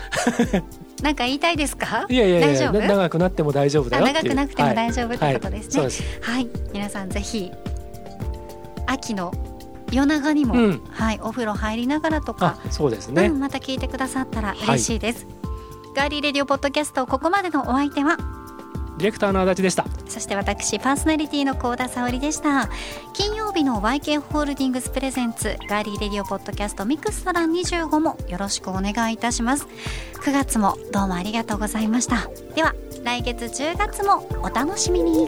[1.03, 2.07] なんか言いたいですか？
[2.09, 5.83] いやいやいや長くなっても大丈夫だあよ長くなくてもはい大丈夫ってことですね。
[5.83, 6.21] はい、そうです。
[6.23, 7.53] はい、皆さんぜひ
[8.87, 9.33] 秋の
[9.93, 10.81] 夜長にも、うん。
[10.91, 13.27] はい、お風呂入りながらとかあ、そうですね。
[13.27, 15.27] うん、また聞いてくださったら嬉しいです、
[15.97, 18.19] ガーリーレディオポッドキャストここまでのお相手は
[18.99, 19.87] ディレクターの足立でした。
[20.07, 22.69] そして私パーソナリティの幸田沙織でした。
[23.15, 29.67] 金曜日の YK ホールディングスプレゼンツガーリーレディオポッドキャストミクストラン25もよろしくお願いいたします。
[30.23, 32.29] 9月もどうもありがとうございました。
[32.55, 35.27] では来月10月もお楽しみに